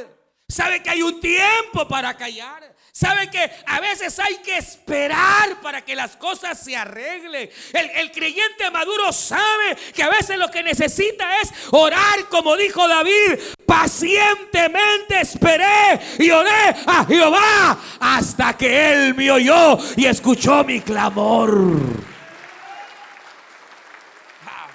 [0.47, 2.71] sabe que hay un tiempo para callar.
[2.93, 7.49] Sabe que a veces hay que esperar para que las cosas se arreglen.
[7.71, 12.85] El, el, creyente maduro sabe que a veces lo que necesita es orar, como dijo
[12.85, 13.39] David.
[13.65, 21.79] Pacientemente esperé y oré a Jehová hasta que él me oyó y escuchó mi clamor.
[24.45, 24.67] Ah,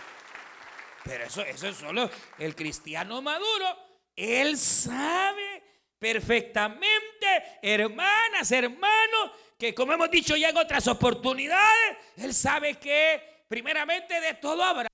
[1.04, 3.66] pero eso, eso es solo el cristiano maduro.
[4.14, 5.62] Él sabe
[5.98, 14.20] perfectamente, hermanas, hermanos, que como hemos dicho ya en otras oportunidades, Él sabe que primeramente
[14.20, 14.88] de todo habrá.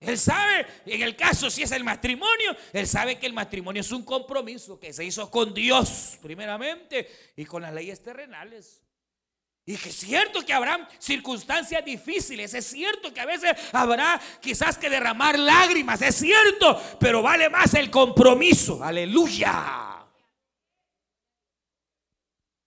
[0.00, 3.90] Él sabe, en el caso si es el matrimonio, Él sabe que el matrimonio es
[3.90, 8.82] un compromiso que se hizo con Dios primeramente y con las leyes terrenales.
[9.68, 14.78] Y que es cierto que habrá circunstancias difíciles, es cierto que a veces habrá quizás
[14.78, 20.08] que derramar lágrimas, es cierto, pero vale más el compromiso, aleluya.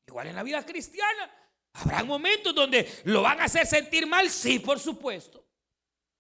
[0.06, 1.34] Igual en la vida cristiana,
[1.74, 5.44] habrá momentos donde lo van a hacer sentir mal, sí, por supuesto.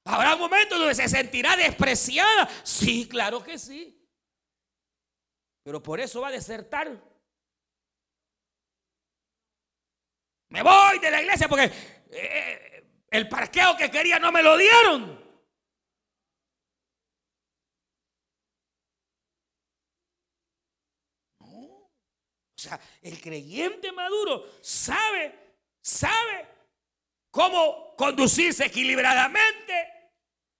[0.03, 4.03] Habrá momentos donde se sentirá despreciada, sí, claro que sí.
[5.61, 7.10] Pero por eso va a desertar
[10.51, 11.71] Me voy de la iglesia porque
[12.11, 15.21] eh, el parqueo que quería no me lo dieron.
[21.39, 26.47] O sea, el creyente maduro sabe, sabe
[27.31, 30.11] cómo conducirse equilibradamente,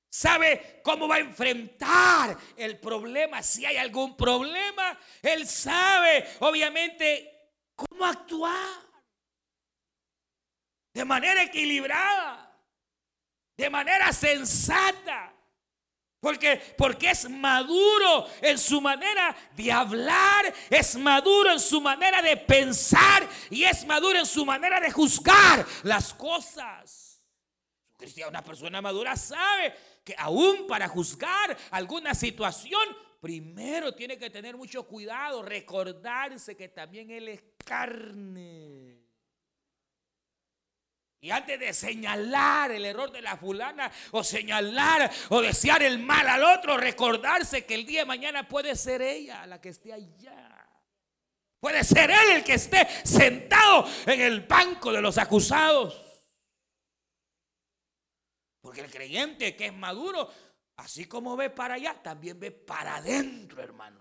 [0.09, 8.05] sabe cómo va a enfrentar el problema, si hay algún problema, él sabe obviamente cómo
[8.05, 8.90] actuar
[10.93, 12.57] de manera equilibrada,
[13.57, 15.33] de manera sensata.
[16.19, 22.37] Porque, porque es maduro en su manera de hablar, es maduro en su manera de
[22.37, 27.23] pensar y es maduro en su manera de juzgar las cosas.
[28.27, 29.73] Una persona madura sabe
[30.03, 32.81] que aún para juzgar alguna situación,
[33.19, 38.80] primero tiene que tener mucho cuidado, recordarse que también Él es carne.
[41.23, 46.27] Y antes de señalar el error de la fulana o señalar o desear el mal
[46.27, 50.67] al otro, recordarse que el día de mañana puede ser ella la que esté allá.
[51.59, 56.01] Puede ser él el que esté sentado en el banco de los acusados.
[58.59, 60.27] Porque el creyente que es maduro,
[60.77, 64.00] así como ve para allá, también ve para adentro, hermano.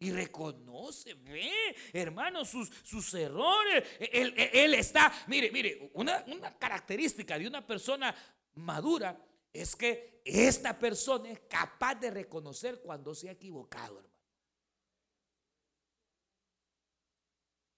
[0.00, 1.50] Y reconoce, ve,
[1.92, 3.84] hermano, sus, sus errores.
[3.98, 8.14] Él, está, mire, mire, una, una característica de una persona
[8.54, 9.20] madura
[9.52, 14.08] es que esta persona es capaz de reconocer cuando se ha equivocado, hermano.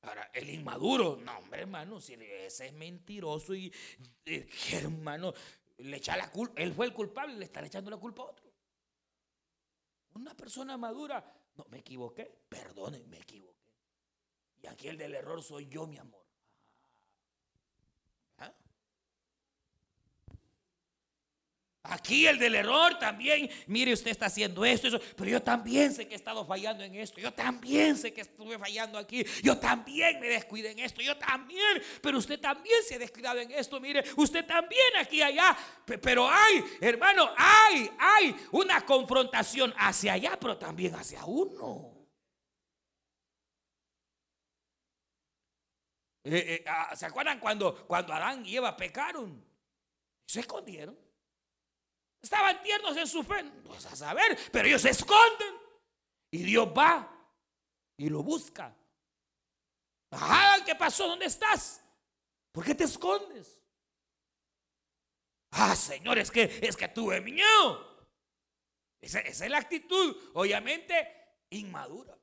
[0.03, 3.73] Ahora, el inmaduro, no, hombre, hermano, si ese es mentiroso y,
[4.25, 5.35] eh, hermano,
[5.79, 8.51] le echa la culpa, él fue el culpable le está echando la culpa a otro.
[10.15, 11.23] Una persona madura
[11.57, 12.31] no, me equivoqué.
[12.49, 13.51] Perdone, me equivoqué.
[14.63, 16.25] Y aquí el del error soy yo, mi amor.
[18.39, 18.55] ¿Ah?
[21.91, 26.07] Aquí el del error también, mire usted está haciendo esto, eso, pero yo también sé
[26.07, 30.21] que he estado fallando en esto, yo también sé que estuve fallando aquí, yo también
[30.21, 34.05] me descuidé en esto, yo también, pero usted también se ha descuidado en esto, mire,
[34.17, 35.57] usted también aquí allá,
[36.01, 42.01] pero hay, hermano, hay, hay una confrontación hacia allá, pero también hacia uno.
[46.23, 49.45] Eh, eh, ah, ¿Se acuerdan cuando, cuando Adán y Eva pecaron?
[50.25, 51.10] Se escondieron.
[52.23, 53.45] Estaban tiernos en su fe.
[53.65, 55.55] Pues a saber, pero ellos se esconden.
[56.31, 57.11] Y Dios va
[57.97, 58.77] y lo busca.
[60.13, 61.09] Ah, ¿qué pasó?
[61.09, 61.83] ¿Dónde estás?
[62.53, 63.61] ¿Por qué te escondes?
[65.53, 68.09] Ah, Señor, es que, es que tuve miedo.
[69.01, 71.09] Esa, esa es la actitud, obviamente,
[71.51, 72.17] inmadura.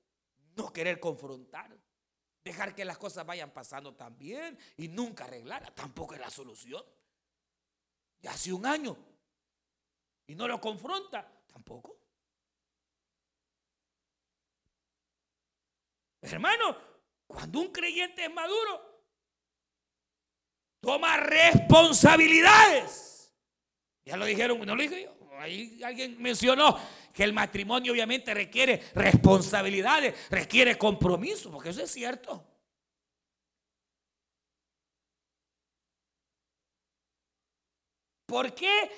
[0.56, 1.78] No querer confrontar.
[2.44, 5.74] Dejar que las cosas vayan pasando también y nunca arreglar.
[5.76, 6.84] Tampoco es la solución.
[8.22, 8.98] Ya hace un año
[10.28, 11.98] y no lo confronta, tampoco.
[16.22, 16.78] Hermano,
[17.26, 19.04] cuando un creyente es maduro,
[20.82, 23.34] toma responsabilidades.
[24.06, 25.16] Ya lo dijeron, no lo dije yo.
[25.40, 26.78] Ahí alguien mencionó
[27.14, 32.57] que el matrimonio obviamente requiere responsabilidades, requiere compromiso, porque eso es cierto.
[38.28, 38.92] ¿Por qué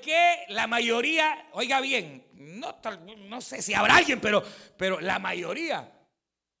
[0.00, 2.80] qué la mayoría, oiga bien, no,
[3.18, 4.42] no sé si habrá alguien, pero,
[4.76, 5.92] pero la mayoría,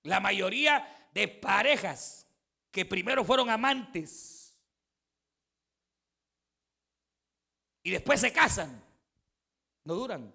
[0.04, 2.26] la mayoría de parejas
[2.70, 4.56] que primero fueron amantes
[7.82, 8.84] y después se casan,
[9.84, 10.32] no duran.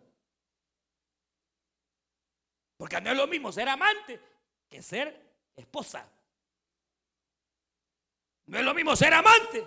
[2.78, 4.20] Porque no es lo mismo ser amante
[4.68, 6.12] que ser esposa.
[8.48, 9.66] No es lo mismo ser amante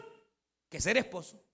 [0.68, 1.47] que ser esposo.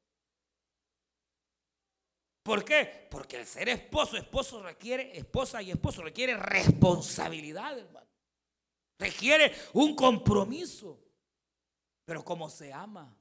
[2.45, 3.09] ¿Por qué?
[3.11, 8.07] Porque el ser esposo, esposo requiere, esposa y esposo requiere responsabilidad, hermano.
[8.99, 11.01] Requiere un compromiso.
[12.05, 13.17] Pero como se ama.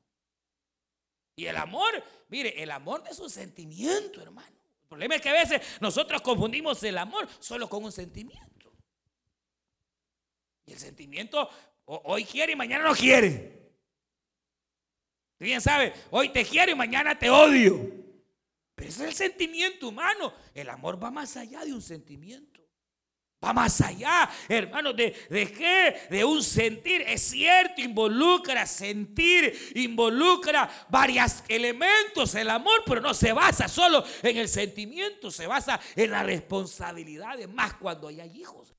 [1.37, 4.57] Y el amor, mire, el amor no es un sentimiento, hermano.
[4.81, 8.73] El problema es que a veces nosotros confundimos el amor solo con un sentimiento.
[10.65, 11.49] Y el sentimiento
[11.85, 13.71] hoy quiere y mañana no quiere.
[15.39, 18.02] Bien sabe, hoy te quiero y mañana te odio.
[18.75, 20.33] Pero ese es el sentimiento humano.
[20.53, 22.53] El amor va más allá de un sentimiento.
[23.43, 26.07] Va más allá, hermano, de, de qué?
[26.09, 27.01] De un sentir.
[27.01, 34.37] Es cierto, involucra sentir, involucra varios elementos el amor, pero no se basa solo en
[34.37, 38.73] el sentimiento, se basa en la responsabilidad, más cuando hay hijos.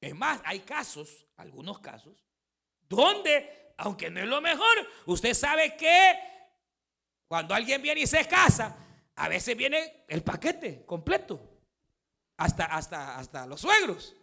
[0.00, 2.24] Es más, hay casos, algunos casos,
[2.88, 6.18] donde aunque no es lo mejor, usted sabe que
[7.26, 8.76] cuando alguien viene y se casa,
[9.16, 11.40] a veces viene el paquete completo,
[12.36, 14.14] hasta, hasta, hasta los suegros.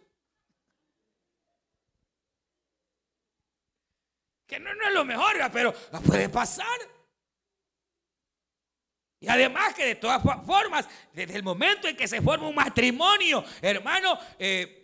[4.46, 5.72] Que no, no es lo mejor, pero
[6.06, 6.66] puede pasar.
[9.20, 13.44] Y además que de todas formas, desde el momento en que se forma un matrimonio,
[13.60, 14.79] hermano, eh,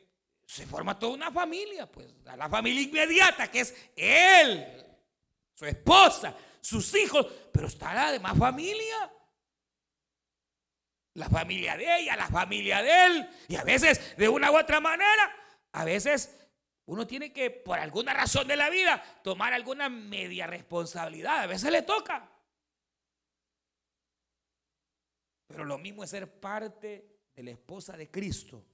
[0.46, 4.86] se forma toda una familia, pues la familia inmediata, que es él,
[5.52, 9.12] su esposa, sus hijos, pero está la demás familia.
[11.14, 13.30] La familia de ella, la familia de él.
[13.48, 15.34] Y a veces, de una u otra manera,
[15.72, 16.36] a veces
[16.84, 21.40] uno tiene que, por alguna razón de la vida, tomar alguna media responsabilidad.
[21.40, 22.30] A veces le toca.
[25.46, 28.64] Pero lo mismo es ser parte de la esposa de Cristo.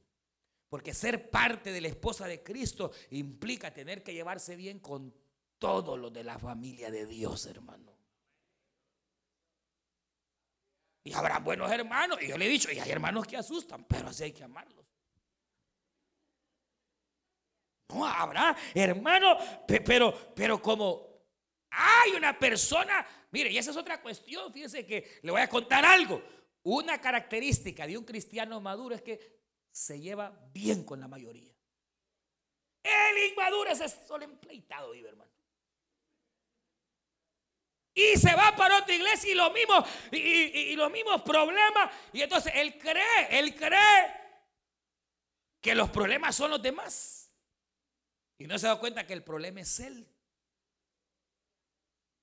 [0.73, 5.14] Porque ser parte de la esposa de Cristo implica tener que llevarse bien con
[5.59, 7.95] todos los de la familia de Dios, hermano.
[11.05, 12.16] Y habrá buenos hermanos.
[12.23, 14.87] Y yo le he dicho, y hay hermanos que asustan, pero así hay que amarlos.
[17.91, 21.07] No habrá, hermano, pero, pero como
[21.68, 25.85] hay una persona, mire, y esa es otra cuestión, fíjense que le voy a contar
[25.85, 26.23] algo.
[26.62, 29.41] Una característica de un cristiano maduro es que
[29.73, 31.53] se lleva bien con la mayoría.
[32.83, 35.33] El inmaduro es solo empleitado, hermano.
[37.95, 39.75] Y se va para otra iglesia y lo mismo,
[40.11, 41.95] y, los mismos problemas.
[42.12, 44.23] Y entonces él cree, él cree
[45.61, 47.31] que los problemas son los demás.
[48.39, 50.09] Y no se da cuenta que el problema es él.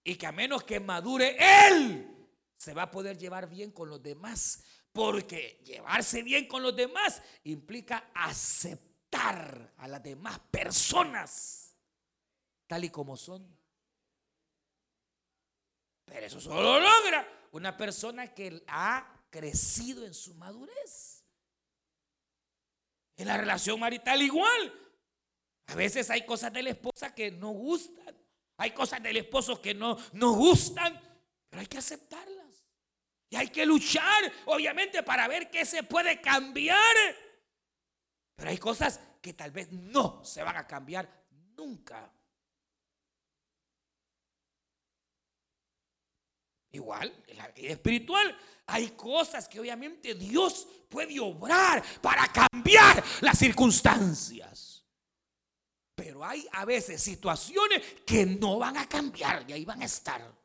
[0.03, 1.37] Y que a menos que madure
[1.67, 2.15] él,
[2.57, 4.63] se va a poder llevar bien con los demás.
[4.91, 11.69] Porque llevarse bien con los demás implica aceptar a las demás personas
[12.69, 13.45] tal y como son.
[16.05, 21.25] Pero eso solo logra una persona que ha crecido en su madurez.
[23.17, 24.73] En la relación marital igual.
[25.67, 28.15] A veces hay cosas de la esposa que no gustan.
[28.57, 30.99] Hay cosas del esposo que no nos gustan.
[31.49, 32.68] Pero hay que aceptarlas.
[33.29, 36.95] Y hay que luchar, obviamente, para ver qué se puede cambiar.
[38.35, 42.11] Pero hay cosas que tal vez no se van a cambiar nunca.
[46.71, 53.37] Igual, en la vida espiritual hay cosas que obviamente Dios puede obrar para cambiar las
[53.37, 54.85] circunstancias.
[55.95, 60.38] Pero hay a veces situaciones que no van a cambiar y ahí van a estar.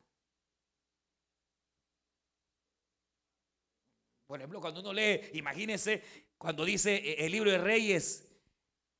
[4.35, 6.03] Por ejemplo, cuando uno lee, imagínense,
[6.37, 8.27] cuando dice eh, el libro de Reyes,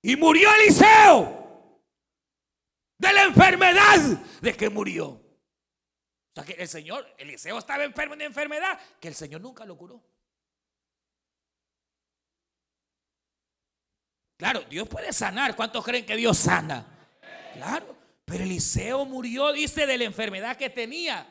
[0.01, 1.81] y murió Eliseo
[2.97, 3.97] de la enfermedad
[4.39, 5.07] de que murió.
[5.09, 5.21] O
[6.33, 10.01] sea que el Señor, Eliseo estaba enfermo de enfermedad que el Señor nunca lo curó.
[14.37, 15.53] Claro, Dios puede sanar.
[15.53, 17.09] ¿Cuántos creen que Dios sana?
[17.55, 21.29] Claro, pero Eliseo murió, dice, de la enfermedad que tenía.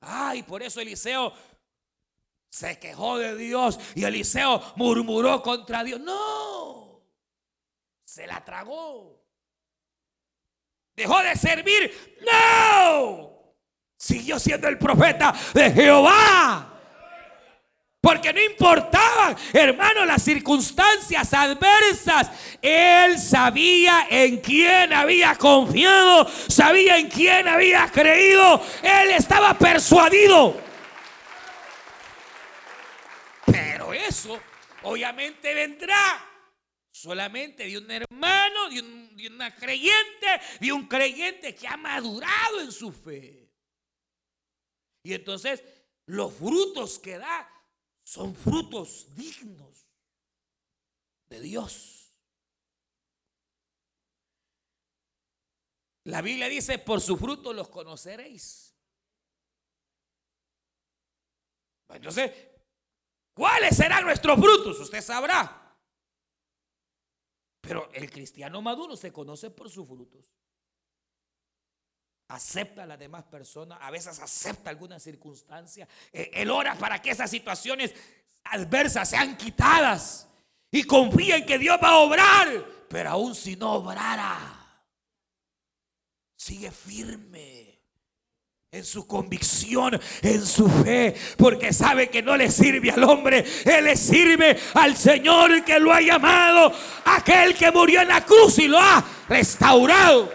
[0.00, 1.32] Ay, por eso Eliseo
[2.52, 5.98] se quejó de Dios y Eliseo murmuró contra Dios.
[6.00, 7.02] No,
[8.04, 9.24] se la tragó.
[10.94, 12.18] Dejó de servir.
[12.30, 13.56] No,
[13.96, 16.68] siguió siendo el profeta de Jehová.
[18.02, 22.30] Porque no importaban, hermano, las circunstancias adversas.
[22.60, 28.62] Él sabía en quién había confiado, sabía en quién había creído.
[28.82, 30.60] Él estaba persuadido.
[33.44, 34.38] Pero eso
[34.84, 36.28] obviamente vendrá
[36.90, 38.82] solamente de un hermano, de,
[39.14, 40.26] de una creyente,
[40.60, 43.50] de un creyente que ha madurado en su fe.
[45.02, 45.62] Y entonces
[46.06, 47.48] los frutos que da
[48.04, 49.86] son frutos dignos
[51.26, 52.14] de Dios.
[56.04, 58.76] La Biblia dice, por su fruto los conoceréis.
[61.88, 62.51] Entonces,
[63.34, 64.80] ¿cuáles serán nuestros frutos?
[64.80, 65.76] Usted sabrá.
[67.60, 70.32] Pero el cristiano maduro se conoce por sus frutos
[72.32, 75.88] acepta a las demás personas, a veces acepta algunas circunstancias.
[76.12, 77.94] Eh, él ora para que esas situaciones
[78.44, 80.28] adversas sean quitadas
[80.70, 84.84] y confía en que Dios va a obrar, pero aún si no obrara,
[86.34, 87.71] sigue firme
[88.72, 93.84] en su convicción, en su fe, porque sabe que no le sirve al hombre, Él
[93.84, 96.72] le sirve al Señor que lo ha llamado,
[97.04, 100.32] aquel que murió en la cruz y lo ha restaurado.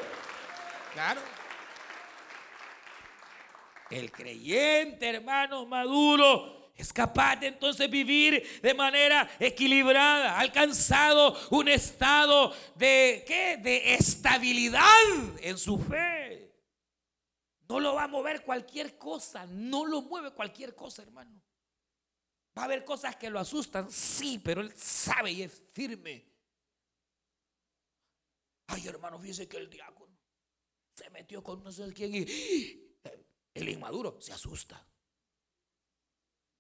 [0.94, 1.22] Claro.
[3.90, 11.70] El creyente, hermano maduro, es capaz de entonces vivir de manera equilibrada, ha alcanzado un
[11.70, 13.58] estado de ¿qué?
[13.58, 14.84] De estabilidad
[15.42, 16.48] en su fe.
[17.70, 21.42] No lo va a mover cualquier cosa, no lo mueve cualquier cosa, hermano.
[22.58, 26.26] Va a haber cosas que lo asustan, sí, pero él sabe y es firme.
[28.68, 30.18] Ay, hermano, fíjese que el diácono
[30.96, 32.26] se metió con no sé quién y
[33.54, 34.84] el inmaduro se asusta.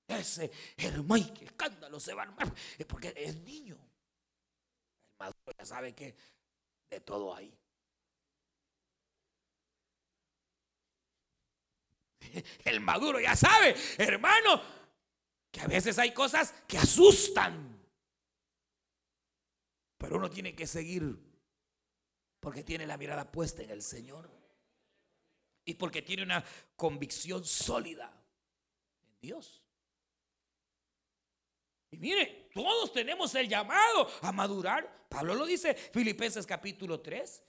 [0.07, 2.53] Ese hermano, qué escándalo se va a armar.
[2.77, 3.75] Es porque es niño.
[3.75, 6.15] El maduro ya sabe que
[6.89, 7.57] de todo hay.
[12.65, 14.61] El maduro ya sabe, hermano,
[15.51, 17.77] que a veces hay cosas que asustan.
[19.97, 21.17] Pero uno tiene que seguir
[22.39, 24.29] porque tiene la mirada puesta en el Señor.
[25.65, 26.43] Y porque tiene una
[26.75, 28.09] convicción sólida
[29.03, 29.61] en Dios.
[31.91, 35.07] Y mire, todos tenemos el llamado a madurar.
[35.09, 37.43] Pablo lo dice, Filipenses capítulo 3.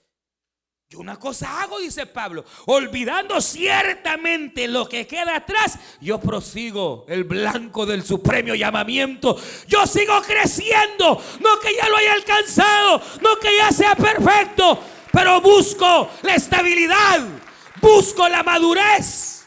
[0.91, 7.25] Yo una cosa hago, dice Pablo, olvidando ciertamente lo que queda atrás, yo prosigo el
[7.25, 9.39] blanco del supremo llamamiento.
[9.67, 15.39] Yo sigo creciendo, no que ya lo haya alcanzado, no que ya sea perfecto, pero
[15.41, 17.19] busco la estabilidad,
[17.79, 19.45] busco la madurez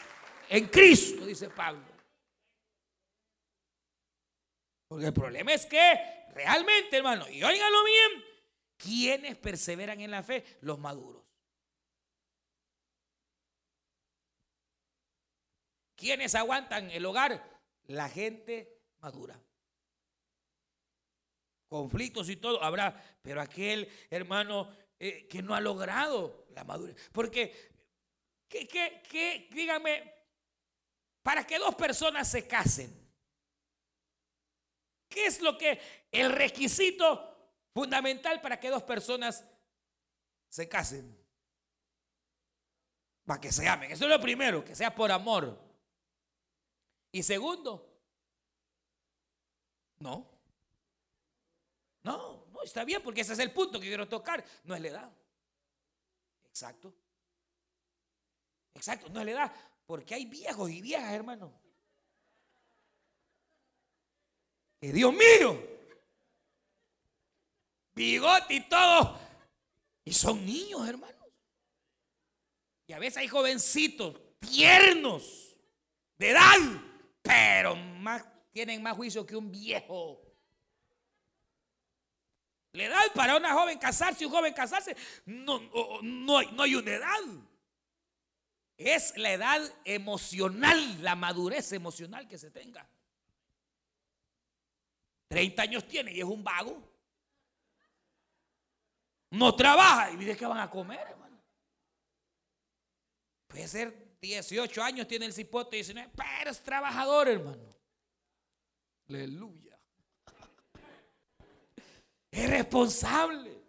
[0.49, 1.82] en Cristo, dice Pablo.
[4.86, 8.24] Porque el problema es que realmente, hermano, y óiganlo bien,
[8.76, 10.45] ¿quiénes perseveran en la fe?
[10.61, 11.21] Los maduros.
[16.03, 17.61] ¿Quiénes aguantan el hogar?
[17.86, 19.40] La gente madura.
[21.68, 26.96] Conflictos y todo habrá, pero aquel hermano eh, que no ha logrado la madurez.
[27.12, 27.55] Porque,
[28.48, 30.12] ¿qué, qué, qué, dígame,
[31.22, 32.92] para que dos personas se casen,
[35.09, 35.80] ¿qué es lo que,
[36.11, 39.48] el requisito fundamental para que dos personas
[40.48, 41.16] se casen?
[43.24, 43.92] Para que se amen.
[43.92, 45.61] Eso es lo primero, que sea por amor.
[47.12, 47.86] Y segundo,
[49.98, 50.26] no.
[52.02, 54.44] No, no, está bien, porque ese es el punto que quiero tocar.
[54.64, 55.12] No es la edad.
[56.48, 56.92] Exacto.
[58.74, 59.52] Exacto, no es la edad.
[59.86, 61.52] Porque hay viejos y viejas, hermano.
[64.80, 65.62] Que Dios mío.
[67.94, 69.20] Bigote y todo.
[70.04, 71.28] Y son niños, hermanos.
[72.88, 75.56] Y a veces hay jovencitos tiernos
[76.18, 76.58] de edad
[77.22, 77.76] pero
[78.50, 80.20] tienen más juicio que un viejo.
[82.72, 84.96] La edad para una joven casarse, un joven casarse,
[85.26, 85.60] no,
[86.02, 87.20] no, no hay una edad.
[88.76, 92.88] Es la edad emocional, la madurez emocional que se tenga.
[95.28, 96.92] 30 años tiene y es un vago.
[99.30, 101.42] No trabaja y mire que van a comer, hermano.
[103.46, 107.68] Puede ser 18 años tiene el cipote y 19, pero es trabajador, hermano.
[109.08, 109.76] Aleluya.
[112.30, 113.60] Es responsable.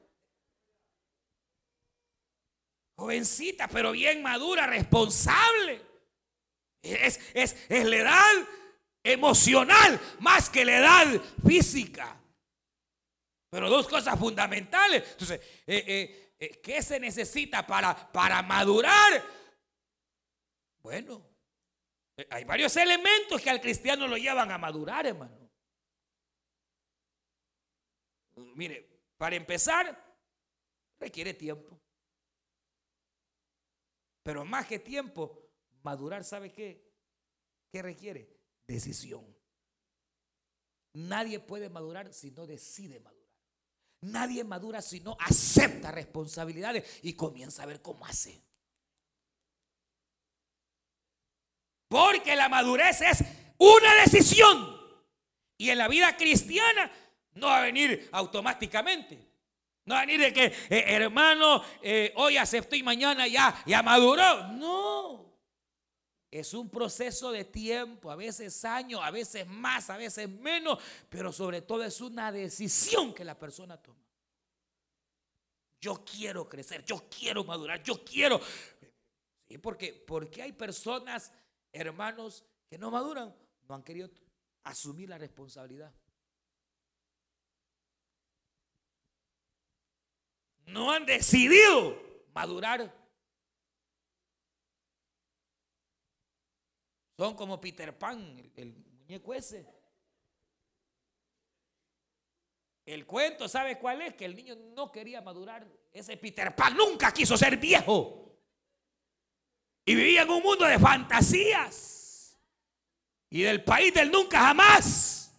[2.95, 5.81] Jovencita, pero bien madura, responsable.
[6.83, 8.47] Es, es, es la edad
[9.03, 12.15] emocional más que la edad física.
[13.49, 15.03] Pero dos cosas fundamentales.
[15.11, 19.42] Entonces, eh, eh, eh, ¿qué se necesita para, para madurar?
[20.83, 21.25] Bueno,
[22.17, 25.49] eh, hay varios elementos que al cristiano lo llevan a madurar, hermano.
[28.35, 30.17] Mire, para empezar,
[30.99, 31.79] requiere tiempo.
[34.23, 35.49] Pero más que tiempo,
[35.83, 36.93] madurar, ¿sabe qué?
[37.71, 38.29] ¿Qué requiere?
[38.67, 39.25] Decisión.
[40.93, 43.23] Nadie puede madurar si no decide madurar.
[44.01, 48.43] Nadie madura si no acepta responsabilidades y comienza a ver cómo hace.
[51.93, 53.23] Porque la madurez es
[53.59, 54.81] una decisión.
[55.59, 56.91] Y en la vida cristiana
[57.35, 59.19] no va a venir automáticamente.
[59.85, 63.83] No va a venir de que, eh, hermano, eh, hoy aceptó y mañana ya, ya
[63.83, 64.47] maduró.
[64.53, 65.35] No.
[66.31, 70.79] Es un proceso de tiempo, a veces años, a veces más, a veces menos,
[71.09, 74.01] pero sobre todo es una decisión que la persona toma.
[75.79, 78.41] Yo quiero crecer, yo quiero madurar, yo quiero.
[79.47, 81.31] Sí, porque, porque hay personas
[81.73, 83.35] hermanos que no maduran,
[83.67, 84.09] no han querido
[84.63, 85.93] asumir la responsabilidad.
[90.65, 91.97] No han decidido
[92.33, 93.03] madurar.
[97.17, 98.75] Son como Peter Pan, el,
[99.07, 99.67] me cuece.
[102.85, 104.13] El cuento, ¿sabe cuál es?
[104.15, 105.65] Que el niño no quería madurar.
[105.91, 108.22] Ese Peter Pan nunca quiso ser viejo.
[109.85, 112.37] Y vivía en un mundo de fantasías.
[113.29, 115.33] Y del país del nunca jamás.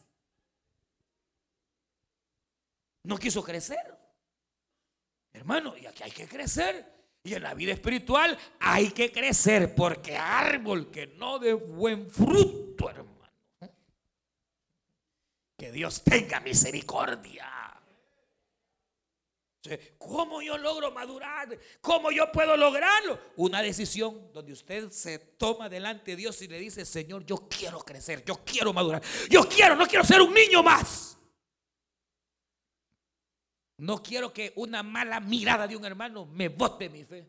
[3.05, 3.97] No quiso crecer.
[5.33, 6.93] Hermano, y aquí hay que crecer.
[7.23, 9.75] Y en la vida espiritual hay que crecer.
[9.75, 13.31] Porque árbol que no de buen fruto, hermano.
[15.57, 17.64] Que Dios tenga misericordia.
[19.99, 21.59] ¿Cómo yo logro madurar?
[21.81, 23.19] ¿Cómo yo puedo lograrlo?
[23.37, 27.79] Una decisión donde usted se toma delante de Dios y le dice, Señor, yo quiero
[27.81, 31.19] crecer, yo quiero madurar, yo quiero, no quiero ser un niño más.
[33.79, 37.29] No quiero que una mala mirada de un hermano me bote mi fe.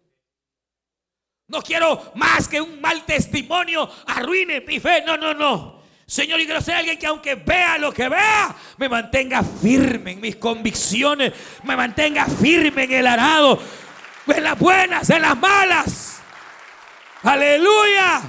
[1.47, 5.03] No quiero más que un mal testimonio arruine mi fe.
[5.05, 5.74] No, no, no.
[6.07, 10.21] Señor, y quiero ser alguien que aunque vea lo que vea, me mantenga firme en
[10.21, 11.33] mis convicciones,
[11.63, 13.59] me mantenga firme en el arado,
[14.27, 16.19] en las buenas, en las malas.
[17.23, 18.21] Aleluya.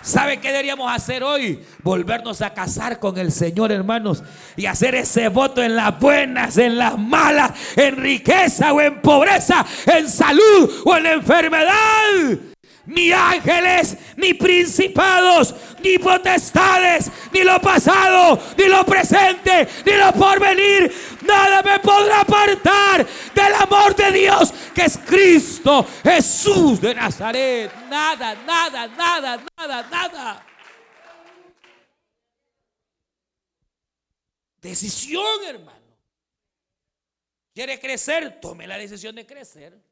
[0.00, 1.62] ¿Sabe qué deberíamos hacer hoy?
[1.82, 4.24] Volvernos a casar con el Señor, hermanos,
[4.56, 9.64] y hacer ese voto en las buenas, en las malas, en riqueza o en pobreza,
[9.86, 12.51] en salud o en enfermedad
[12.86, 20.92] ni ángeles, ni principados, ni potestades, ni lo pasado, ni lo presente, ni lo porvenir.
[21.22, 27.72] Nada me podrá apartar del amor de Dios que es Cristo Jesús de Nazaret.
[27.88, 30.46] Nada, nada, nada, nada, nada.
[34.60, 35.78] Decisión, hermano.
[37.52, 38.40] ¿Quiere crecer?
[38.40, 39.91] Tome la decisión de crecer.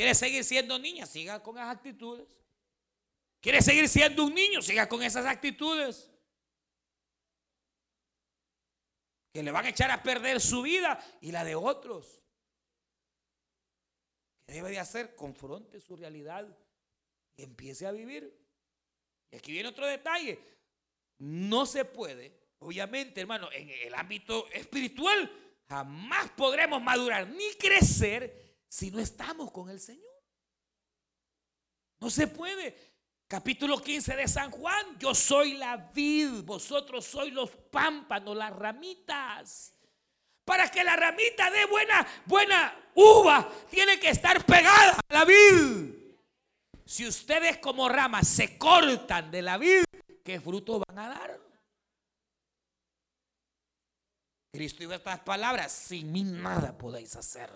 [0.00, 1.04] ¿Quiere seguir siendo niña?
[1.04, 2.26] Siga con esas actitudes.
[3.38, 4.62] ¿Quiere seguir siendo un niño?
[4.62, 6.10] Siga con esas actitudes.
[9.30, 12.24] Que le van a echar a perder su vida y la de otros.
[14.46, 15.14] ¿Qué debe de hacer?
[15.14, 16.48] Confronte su realidad
[17.36, 18.34] y empiece a vivir.
[19.30, 20.40] Y aquí viene otro detalle.
[21.18, 25.30] No se puede, obviamente, hermano, en el ámbito espiritual,
[25.68, 30.22] jamás podremos madurar ni crecer si no estamos con el Señor.
[32.00, 32.90] No se puede.
[33.26, 39.74] Capítulo 15 de San Juan, yo soy la vid, vosotros sois los pámpanos, las ramitas.
[40.44, 45.94] Para que la ramita dé buena, buena uva, tiene que estar pegada a la vid.
[46.84, 49.84] Si ustedes como ramas se cortan de la vid,
[50.24, 51.40] ¿qué fruto van a dar?
[54.52, 57.50] Cristo dijo estas palabras, sin mí nada podéis hacer.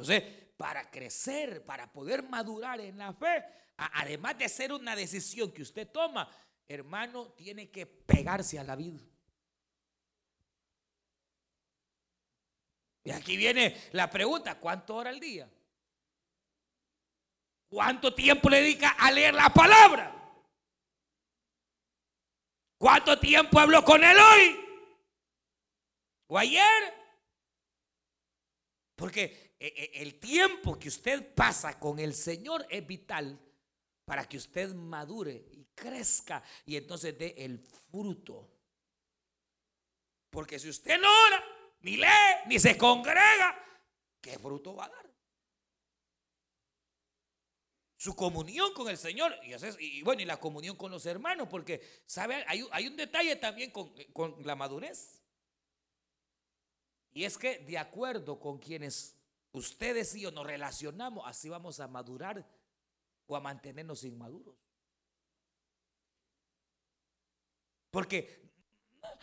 [0.00, 3.44] Entonces, para crecer, para poder madurar en la fe,
[3.76, 6.26] además de ser una decisión que usted toma,
[6.66, 8.98] hermano, tiene que pegarse a la vida.
[13.04, 15.50] Y aquí viene la pregunta, ¿cuánto hora al día?
[17.68, 20.16] ¿Cuánto tiempo le dedica a leer la palabra?
[22.78, 24.60] ¿Cuánto tiempo habló con él hoy?
[26.28, 26.94] ¿O ayer?
[28.96, 33.38] Porque el tiempo que usted pasa con el Señor es vital
[34.06, 38.50] para que usted madure y crezca y entonces dé el fruto.
[40.30, 41.44] Porque si usted no ora,
[41.82, 42.06] ni lee,
[42.46, 43.54] ni se congrega,
[44.20, 45.10] ¿qué fruto va a dar?
[47.96, 49.38] Su comunión con el Señor
[49.78, 52.44] y, bueno, y la comunión con los hermanos, porque, ¿sabe?
[52.48, 55.22] Hay, hay un detalle también con, con la madurez.
[57.12, 59.19] Y es que de acuerdo con quienes
[59.52, 62.46] ustedes y yo nos relacionamos, así vamos a madurar
[63.26, 64.56] o a mantenernos inmaduros.
[67.90, 68.50] Porque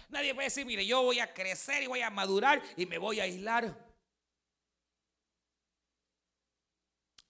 [0.10, 3.20] nadie puede decir, mire, yo voy a crecer y voy a madurar y me voy
[3.20, 3.88] a aislar.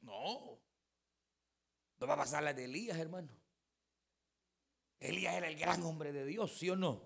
[0.02, 0.60] No,
[2.00, 3.30] no va a pasar la de Elías, hermano.
[5.00, 7.04] Elías era el gran hombre de Dios, ¿sí o no?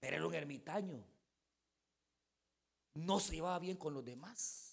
[0.00, 1.04] Pero era un ermitaño.
[2.94, 4.71] No se llevaba bien con los demás.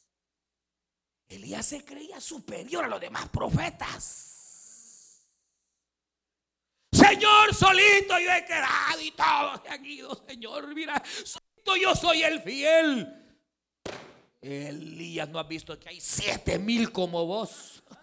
[1.30, 4.26] Elías se creía superior a los demás profetas.
[6.92, 10.74] Señor, solito yo he quedado y todos se han ido, Señor.
[10.74, 13.16] Mira, solito yo soy el fiel.
[14.42, 17.84] Elías no ha visto que hay siete mil como vos.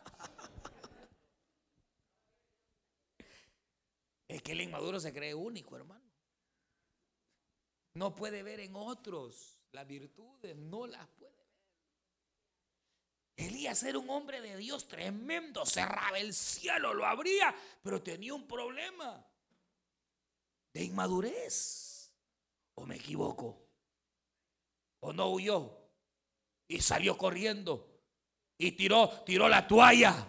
[4.29, 6.05] Es que el inmaduro se cree único, hermano.
[7.95, 11.36] No puede ver en otros las virtudes, no las puede.
[13.37, 18.49] Elías era un hombre de Dios tremendo, cerraba el cielo, lo abría, pero tenía un
[18.49, 19.25] problema
[20.73, 22.15] de inmadurez.
[22.75, 23.69] ¿O me equivoco?
[25.01, 25.71] ¿O no huyó?
[26.69, 28.03] Y salió corriendo
[28.59, 30.27] y tiró, tiró la toalla.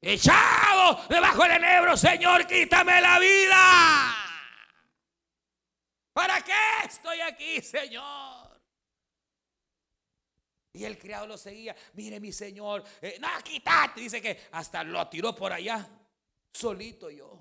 [0.00, 4.14] Echado debajo del enebro, Señor, quítame la vida.
[6.12, 6.52] ¿Para qué
[6.84, 8.47] estoy aquí, Señor?
[10.78, 11.74] Y el criado lo seguía.
[11.94, 14.00] Mire, mi señor, eh, no, quítate.
[14.00, 15.88] Dice que hasta lo tiró por allá,
[16.52, 17.36] solito yo.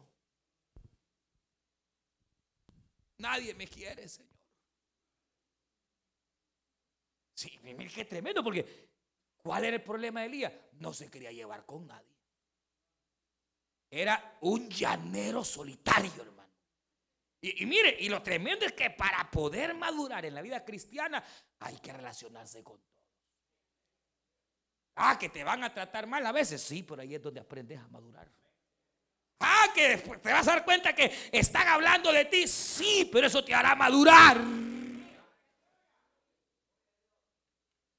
[3.19, 4.33] Nadie me quiere, Señor.
[7.35, 8.89] Sí, mire qué tremendo, porque
[9.37, 10.53] ¿cuál era el problema de Elías?
[10.79, 12.17] No se quería llevar con nadie.
[13.91, 16.51] Era un llanero solitario, hermano.
[17.39, 21.23] Y, y, mire, y lo tremendo es que para poder madurar en la vida cristiana
[21.59, 22.96] hay que relacionarse con todos.
[24.99, 27.79] Ah, que te van a tratar mal a veces, sí, pero ahí es donde aprendes
[27.79, 28.27] a madurar.
[29.39, 33.45] Ah, que te vas a dar cuenta que están hablando de ti, sí, pero eso
[33.45, 34.41] te hará madurar.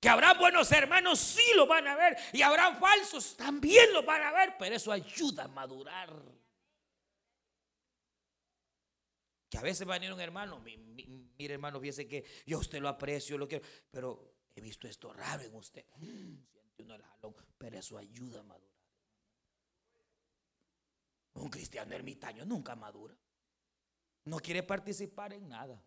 [0.00, 2.16] Que habrán buenos hermanos, sí lo van a ver.
[2.32, 4.54] Y habrán falsos, también lo van a ver.
[4.58, 6.12] Pero eso ayuda a madurar.
[9.48, 10.60] Que a veces va a venir un hermano.
[10.60, 13.64] Mire, hermano, fíjese que yo a usted lo aprecio, lo quiero.
[13.90, 15.84] Pero he visto esto raro en usted.
[17.58, 18.68] Pero eso ayuda a madurar.
[21.34, 23.14] Un cristiano ermitaño nunca madura.
[24.24, 25.82] No quiere participar en nada.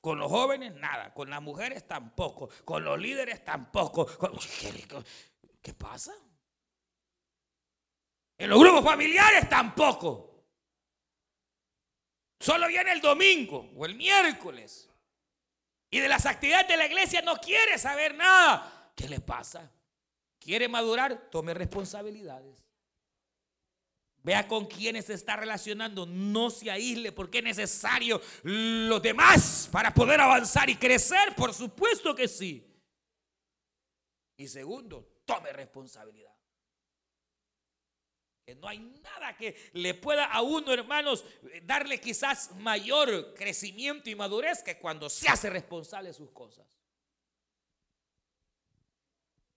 [0.00, 4.06] Con los jóvenes nada, con las mujeres tampoco, con los líderes tampoco.
[5.62, 6.12] ¿Qué pasa?
[8.36, 10.46] En los grupos familiares tampoco.
[12.40, 14.88] Solo viene el domingo o el miércoles.
[15.90, 18.81] Y de las actividades de la iglesia no quiere saber nada.
[18.94, 19.70] ¿Qué le pasa?
[20.38, 21.30] ¿Quiere madurar?
[21.30, 22.62] Tome responsabilidades.
[24.24, 26.06] Vea con quiénes se está relacionando.
[26.06, 31.34] No se aísle porque es necesario los demás para poder avanzar y crecer.
[31.36, 32.68] Por supuesto que sí.
[34.36, 36.32] Y segundo, tome responsabilidad.
[38.44, 41.24] Que no hay nada que le pueda a uno, hermanos,
[41.62, 46.81] darle quizás mayor crecimiento y madurez que cuando se hace responsable de sus cosas.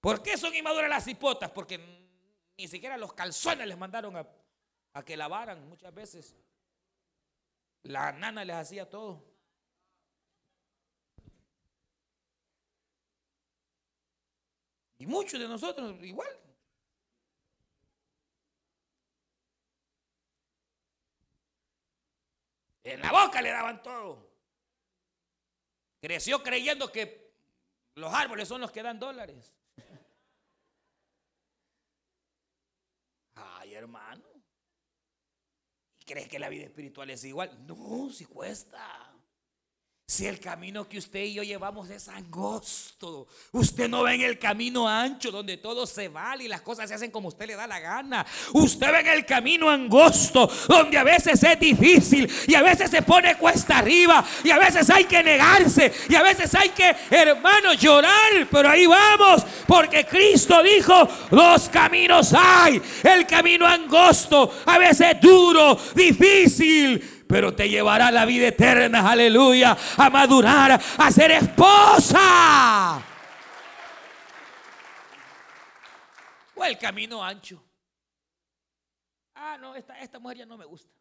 [0.05, 1.49] ¿Por qué son inmaduras las hipotas?
[1.49, 1.79] Porque
[2.55, 4.27] ni siquiera los calzones les mandaron a
[4.95, 6.35] a que lavaran muchas veces.
[7.83, 9.25] La nana les hacía todo.
[14.99, 16.29] Y muchos de nosotros igual.
[22.83, 24.31] En la boca le daban todo.
[25.99, 27.33] Creció creyendo que
[27.95, 29.53] los árboles son los que dan dólares.
[33.75, 34.23] Hermano.
[36.05, 37.65] ¿Crees que la vida espiritual es igual?
[37.65, 39.14] No, si cuesta.
[40.07, 44.37] Si el camino que usted y yo llevamos es angosto, usted no ve en el
[44.37, 47.65] camino ancho donde todo se vale y las cosas se hacen como usted le da
[47.65, 48.23] la gana.
[48.53, 53.01] Usted ve en el camino angosto donde a veces es difícil y a veces se
[53.01, 57.73] pone cuesta arriba y a veces hay que negarse y a veces hay que, hermano,
[57.73, 58.47] llorar.
[58.51, 62.79] Pero ahí vamos porque Cristo dijo, dos caminos hay.
[63.01, 69.77] El camino angosto, a veces duro, difícil pero te llevará a la vida eterna, aleluya,
[69.97, 73.01] a madurar, a ser esposa.
[76.55, 77.63] O el camino ancho.
[79.35, 80.93] Ah, no, esta, esta mujer ya no me gusta.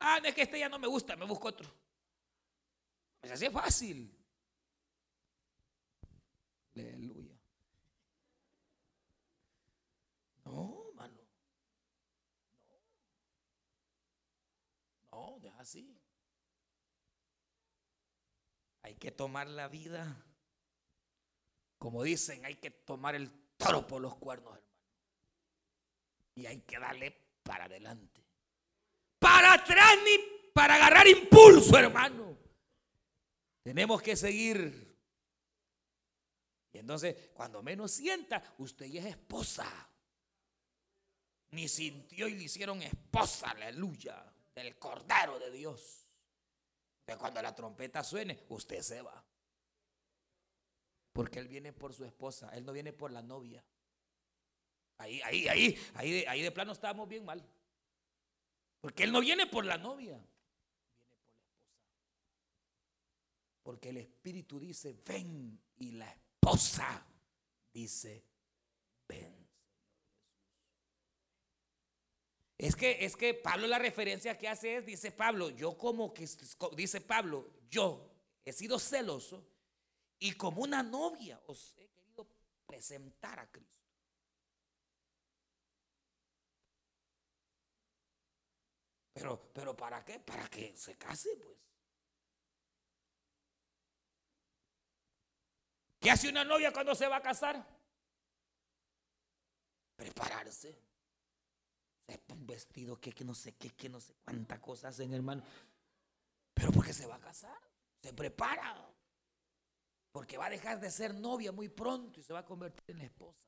[0.00, 1.72] Ah, no es que este ya no me gusta, me busco otro.
[3.20, 4.14] Pues así es fácil.
[6.74, 7.34] Aleluya.
[10.44, 10.88] No,
[15.58, 16.00] así.
[18.82, 20.24] Hay que tomar la vida.
[21.78, 24.72] Como dicen, hay que tomar el toro por los cuernos, hermano.
[26.34, 27.10] Y hay que darle
[27.42, 28.24] para adelante.
[29.18, 32.38] Para atrás ni para agarrar impulso, hermano.
[33.62, 34.96] Tenemos que seguir.
[36.72, 39.66] Y entonces, cuando menos sienta, usted ya es esposa.
[41.50, 46.06] Ni sintió y le hicieron esposa, aleluya del Cordero de Dios.
[47.06, 49.24] Que cuando la trompeta suene, usted se va.
[51.12, 53.64] Porque Él viene por su esposa, Él no viene por la novia.
[54.98, 57.42] Ahí, ahí, ahí, ahí, ahí de plano estamos bien mal.
[58.80, 61.58] Porque Él no viene por la novia, viene por la esposa.
[63.62, 65.60] Porque el Espíritu dice, ven.
[65.78, 67.06] Y la esposa
[67.72, 68.24] dice,
[69.08, 69.47] ven.
[72.58, 76.28] Es que, es que Pablo la referencia que hace es, dice Pablo, yo como que,
[76.76, 78.10] dice Pablo, yo
[78.44, 79.46] he sido celoso
[80.18, 82.26] y como una novia os he querido
[82.66, 83.78] presentar a Cristo.
[89.12, 90.18] Pero, pero ¿para qué?
[90.18, 91.58] Para que se case, pues.
[96.00, 97.64] ¿Qué hace una novia cuando se va a casar?
[99.96, 100.87] Prepararse.
[102.28, 105.42] Un vestido que, que no sé qué, que no sé cuántas cosas hacen, hermano.
[106.54, 107.58] Pero porque se va a casar.
[108.02, 108.88] Se prepara.
[110.10, 113.02] Porque va a dejar de ser novia muy pronto y se va a convertir en
[113.02, 113.38] esposa.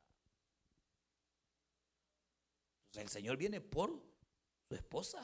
[2.87, 3.91] Entonces el Señor viene por
[4.69, 5.21] su esposa.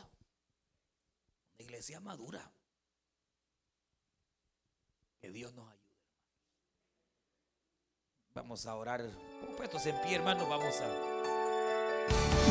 [1.55, 2.51] Una iglesia madura.
[5.21, 5.87] Que Dios nos ayude.
[8.35, 9.03] Vamos a orar.
[9.57, 11.36] Puestos en pie, hermanos, vamos a.